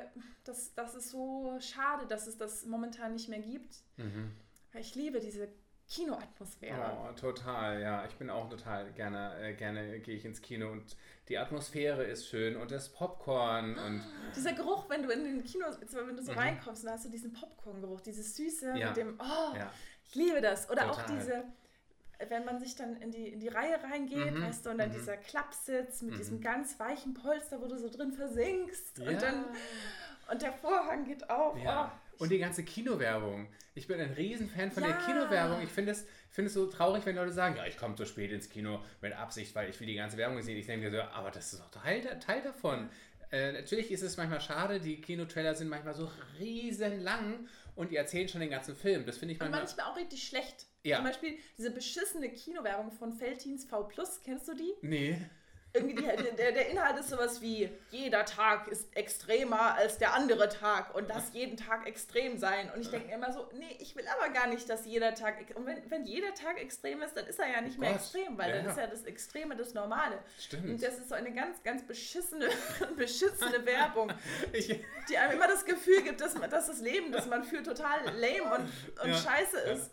[0.44, 3.76] das, das ist so schade, dass es das momentan nicht mehr gibt.
[3.96, 4.32] Mhm.
[4.74, 5.48] Ich liebe diese
[5.88, 6.96] Kinoatmosphäre.
[7.00, 8.04] Oh, total, ja.
[8.06, 10.96] Ich bin auch total gerne, äh, gerne gehe ich ins Kino und
[11.28, 14.02] die Atmosphäre ist schön und das Popcorn und
[14.36, 16.38] Dieser Geruch, wenn du in den Kino, wenn du so Mhm.
[16.38, 18.88] reinkommst, dann hast du diesen Popcorn-Geruch, dieses Süße Ja.
[18.88, 19.72] mit dem, oh, ja.
[20.04, 20.68] ich liebe das.
[20.70, 21.16] Oder auch Total.
[21.16, 21.44] diese,
[22.28, 24.42] wenn man sich dann in die, in die Reihe reingeht, Mhm.
[24.42, 24.94] weißt du, und dann Mhm.
[24.94, 26.18] dieser Klappsitz mit Mhm.
[26.18, 29.10] diesem ganz weichen Polster, wo du so drin versinkst Ja.
[29.10, 29.44] und dann,
[30.30, 31.56] und der Vorhang geht auf.
[31.62, 31.92] Ja.
[32.18, 33.46] Oh, Und die ganze Kinowerbung.
[33.76, 34.88] Ich bin ein Riesenfan von Ja.
[34.90, 35.62] der Kinowerbung.
[35.62, 38.32] Ich finde es, finde es so traurig, wenn Leute sagen, ja, ich komme zu spät
[38.32, 40.56] ins Kino mit Absicht, weil ich will die ganze Werbung sehen.
[40.58, 42.90] Ich denke mir so, aber das ist doch Teil, Teil davon.
[43.30, 46.10] Äh, natürlich ist es manchmal schade, die Kinotrailer sind manchmal so
[46.40, 47.46] riesen lang
[47.78, 49.06] und die erzählen schon den ganzen Film.
[49.06, 49.64] Das finde ich Und manchmal...
[49.64, 50.66] manchmal auch richtig schlecht.
[50.82, 50.96] Ja.
[50.96, 54.72] Zum Beispiel diese beschissene Kinowerbung von Feltins V Plus, kennst du die?
[54.82, 55.18] Nee.
[55.78, 60.48] Irgendwie die, der, der Inhalt ist sowas wie, jeder Tag ist extremer als der andere
[60.48, 62.70] Tag und das jeden Tag extrem sein.
[62.74, 65.36] Und ich denke mir immer so, nee, ich will aber gar nicht, dass jeder Tag,
[65.54, 68.00] und wenn, wenn jeder Tag extrem ist, dann ist er ja nicht mehr Gott.
[68.00, 68.70] extrem, weil Ja, dann ja.
[68.72, 70.18] ist ja das Extreme das Normale.
[70.38, 70.68] Stimmt.
[70.68, 72.48] Und das ist so eine ganz, ganz beschissene,
[72.96, 74.12] beschissene Werbung,
[74.52, 74.68] Ich,
[75.08, 78.00] die einem immer das Gefühl gibt, dass, man, dass das Leben, das man führt, total
[78.18, 79.14] lame und, und Ja.
[79.16, 79.90] scheiße ist.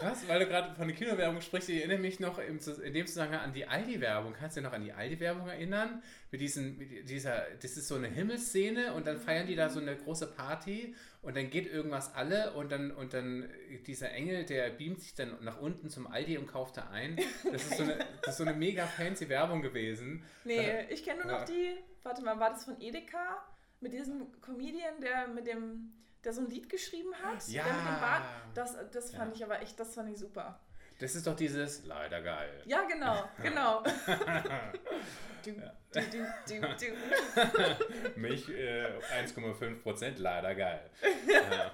[0.00, 0.26] Was?
[0.28, 2.58] Weil du gerade von der Kinowerbung sprichst, ich erinnere mich noch in
[2.92, 4.34] dem Zusammenhang an die Aldi-Werbung.
[4.38, 6.02] Kannst du dich noch an die Aldi-Werbung erinnern?
[6.30, 9.80] Mit diesen, mit dieser, das ist so eine Himmelsszene und dann feiern die da so
[9.80, 13.48] eine große Party und dann geht irgendwas alle und dann, und dann
[13.86, 17.18] dieser Engel, der beamt sich dann nach unten zum Aldi und kauft da ein.
[17.52, 20.22] Das ist so eine, das ist so eine mega fancy Werbung gewesen.
[20.44, 23.42] Nee, ich kenne nur noch die, warte mal, war das von Edeka?
[23.80, 25.92] Mit diesem Comedian, der mit dem,
[26.22, 27.48] der so ein Lied geschrieben hat?
[27.48, 27.64] Ja.
[27.64, 28.22] Der mit dem Bart.
[28.54, 29.36] Das, das fand Ja.
[29.36, 30.60] ich aber echt, das fand ich super.
[31.00, 32.62] Das ist doch dieses leider geil.
[32.66, 33.82] Ja, genau, genau.
[35.44, 36.00] du, du,
[36.46, 36.60] du, du,
[38.14, 38.20] du.
[38.20, 38.86] Mich äh,
[39.24, 40.90] 1,5% leider geil.
[41.26, 41.70] Ja.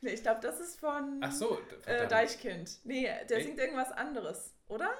[0.00, 2.06] Nee, ich glaube, das ist von Ach so, äh.
[2.06, 2.78] Deichkind.
[2.84, 4.90] Nee, der singt irgendwas anderes, oder?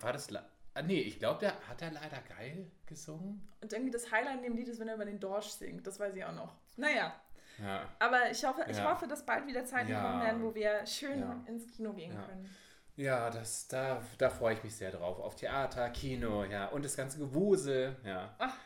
[0.00, 0.28] War das.
[0.76, 3.46] Ah, nee, ich glaube, der hat er leider geil gesungen.
[3.60, 5.86] Und irgendwie das Highlight in dem Lied ist, wenn er über den Dorsch singt.
[5.86, 6.56] Das weiß ich auch noch.
[6.76, 7.14] Naja,
[7.62, 7.88] Ja.
[8.00, 8.90] aber ich hoffe, ich Ja.
[8.90, 10.02] hoffe, dass bald wieder Zeiten Ja.
[10.02, 12.50] kommen werden, wo wir schön ins Kino gehen können.
[12.96, 15.18] Ja, das, da, da freue ich mich sehr drauf.
[15.18, 16.66] Auf Theater, Kino, ja.
[16.68, 18.34] Und das ganze Gewusel, ja.
[18.38, 18.56] Ach.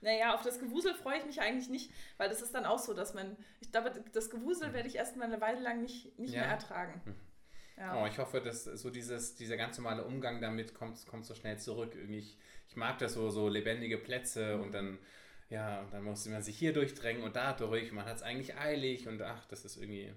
[0.00, 2.94] Naja, auf das Gewusel freue ich mich eigentlich nicht, weil das ist dann auch so,
[2.94, 6.32] dass man, ich glaube, das Gewusel werde ich erst mal eine Weile lang nicht, nicht
[6.34, 6.42] Ja.
[6.42, 7.02] mehr ertragen.
[7.76, 8.00] Ja.
[8.02, 11.58] Oh, ich hoffe, dass so dieses, dieser ganz normale Umgang damit kommt, kommt so schnell
[11.58, 11.94] zurück.
[11.94, 12.38] Irgendwie, ich,
[12.68, 14.62] ich mag das so, so lebendige Plätze Mhm.
[14.62, 14.98] und dann,
[15.50, 17.90] ja, und dann muss man sich hier durchdrängen und da durch.
[17.92, 20.12] Man hat es eigentlich eilig und ach, das ist irgendwie,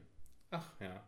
[0.51, 1.03] ach ja.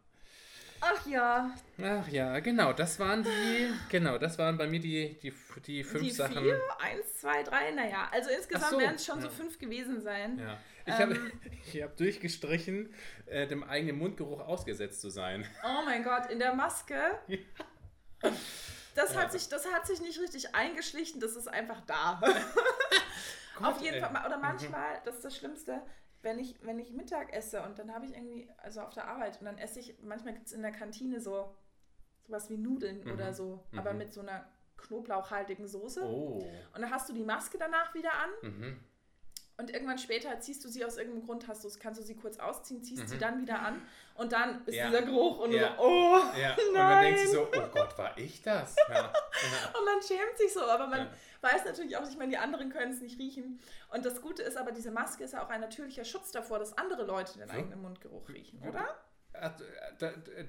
[0.85, 1.49] Ach ja,
[1.81, 5.33] Ach ja, genau, das waren die, genau, das waren bei mir die, die,
[5.65, 6.43] die fünf die Sachen.
[6.43, 9.33] vier, eins, zwei, drei, naja, also insgesamt so, werden es schon so ja.
[9.33, 10.39] fünf gewesen sein.
[10.39, 10.57] Ja.
[10.85, 11.31] Ich habe Ähm.
[11.73, 12.93] ich hab durchgestrichen,
[13.27, 15.47] äh, dem eigenen Mundgeruch ausgesetzt zu sein.
[15.63, 16.95] Oh mein Gott, in der Maske.
[18.95, 19.21] Das Ja.
[19.21, 22.21] hat, sich, das hat sich nicht richtig eingeschlichen, das ist einfach da.
[23.61, 24.01] Auf jeden ey.
[24.01, 25.81] Fall, oder manchmal, das ist das Schlimmste,
[26.23, 29.39] wenn ich, wenn ich Mittag esse und dann habe ich irgendwie, also auf der Arbeit,
[29.39, 31.53] und dann esse ich, manchmal gibt es in der Kantine so
[32.25, 33.99] sowas wie Nudeln oder so, aber mhm.
[33.99, 34.47] mit so einer
[34.77, 36.03] knoblauchhaltigen Soße.
[36.03, 36.37] Oh.
[36.73, 38.79] Und dann hast du die Maske danach wieder an Mhm.
[39.57, 42.39] Und irgendwann später ziehst du sie aus irgendeinem Grund, hast du, kannst du sie kurz
[42.39, 43.19] ausziehen, ziehst sie Mhm.
[43.19, 43.81] dann wieder an
[44.15, 44.87] und dann ist Ja.
[44.87, 45.69] dieser Geruch und Ja.
[45.69, 47.47] du so, oh, Ja, und man denkt sich Nein.
[47.53, 48.75] so, oh Gott, war ich das?
[49.77, 51.09] Und man schämt sich so, aber man
[51.41, 53.59] weiß natürlich auch nicht, ich meine, die anderen können es nicht riechen.
[53.89, 56.77] Und das Gute ist aber, diese Maske ist ja auch ein natürlicher Schutz davor, dass
[56.77, 57.53] andere Leute den So.
[57.55, 58.87] eigenen Mundgeruch riechen, oder?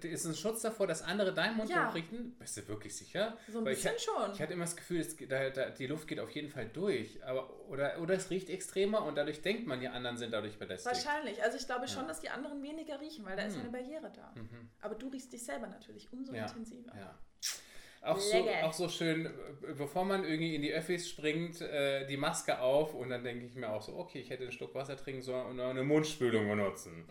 [0.03, 1.91] Ist ein Schutz davor, dass andere deinen Mund Ja.
[1.91, 2.37] riechen?
[2.39, 3.37] Bist du wirklich sicher?
[3.49, 4.32] So ein Weil ich bisschen ha- schon.
[4.35, 7.22] Ich hatte immer das Gefühl, es, da, da, die Luft geht auf jeden Fall durch.
[7.24, 10.95] Aber, oder, oder es riecht extremer und dadurch denkt man, die anderen sind dadurch belästigt.
[10.95, 11.43] Wahrscheinlich.
[11.43, 12.09] Also ich glaube schon, Ja.
[12.09, 13.62] dass die anderen weniger riechen, weil da ist Hm.
[13.62, 14.32] eine Barriere da.
[14.41, 14.68] Mhm.
[14.80, 16.47] Aber du riechst dich selber natürlich umso Ja.
[16.47, 16.93] intensiver.
[16.97, 17.18] Ja.
[18.03, 19.32] Auch so, auch so schön,
[19.78, 23.55] bevor man irgendwie in die Öffis springt, äh, die Maske auf und dann denke ich
[23.55, 27.07] mir auch so, okay, ich hätte einen Schluck Wasser trinken sollen und eine Mundspülung benutzen.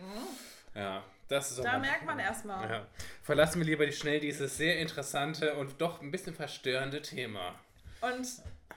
[0.76, 1.64] Ja, das ist.
[1.64, 2.70] Da merkt man erstmal.
[2.70, 2.86] Ja.
[3.22, 7.54] Verlassen wir lieber schnell dieses sehr interessante und doch ein bisschen verstörende Thema.
[8.00, 8.26] Und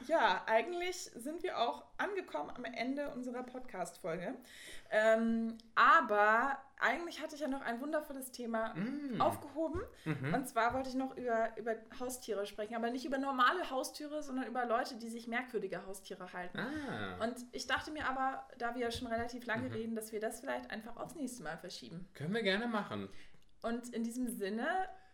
[0.06, 4.36] ja, eigentlich sind wir auch angekommen am Ende unserer Podcast-Folge.
[4.92, 9.20] Ähm, aber eigentlich hatte ich ja noch ein wundervolles Thema Mm.
[9.20, 9.82] aufgehoben.
[10.06, 10.34] Mhm.
[10.34, 14.46] Und zwar wollte ich noch über, über Haustiere sprechen, aber nicht über normale Haustiere, sondern
[14.46, 16.60] über Leute, die sich merkwürdige Haustiere halten.
[16.60, 19.74] Ah, Und ich dachte mir aber, da wir schon relativ lange Mhm.
[19.74, 22.08] reden, dass wir das vielleicht einfach aufs nächste Mal verschieben.
[22.14, 23.10] können wir gerne machen.
[23.64, 24.68] Und in diesem Sinne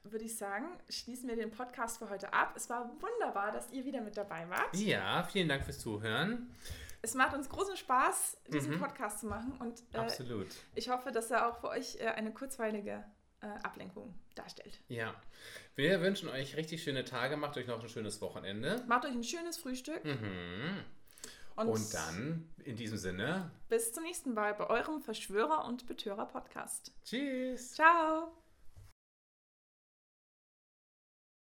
[0.04, 2.54] würde ich sagen, schließen wir den Podcast für heute ab.
[2.56, 4.76] Es war wunderbar, dass ihr wieder mit dabei wart.
[4.76, 6.54] Ja, vielen Dank fürs Zuhören.
[7.02, 8.80] Es macht uns großen Spaß, diesen Mhm.
[8.80, 9.54] Podcast zu machen.
[9.60, 10.48] Und äh, Absolut.
[10.76, 13.04] ich hoffe, dass er auch für euch äh, eine kurzweilige
[13.42, 14.80] äh, Ablenkung darstellt.
[14.88, 15.14] Ja.
[15.76, 17.36] Wir wünschen euch richtig schöne Tage.
[17.38, 18.84] Macht euch noch ein schönes Wochenende.
[18.88, 20.04] Macht euch ein schönes Frühstück.
[20.06, 20.84] Mhm.
[21.56, 26.92] Und, Und dann, in diesem Sinne, bis zum nächsten Mal bei eurem Verschwörer- und Betörer-Podcast.
[27.06, 27.74] tschüss.
[27.74, 28.32] Ciao!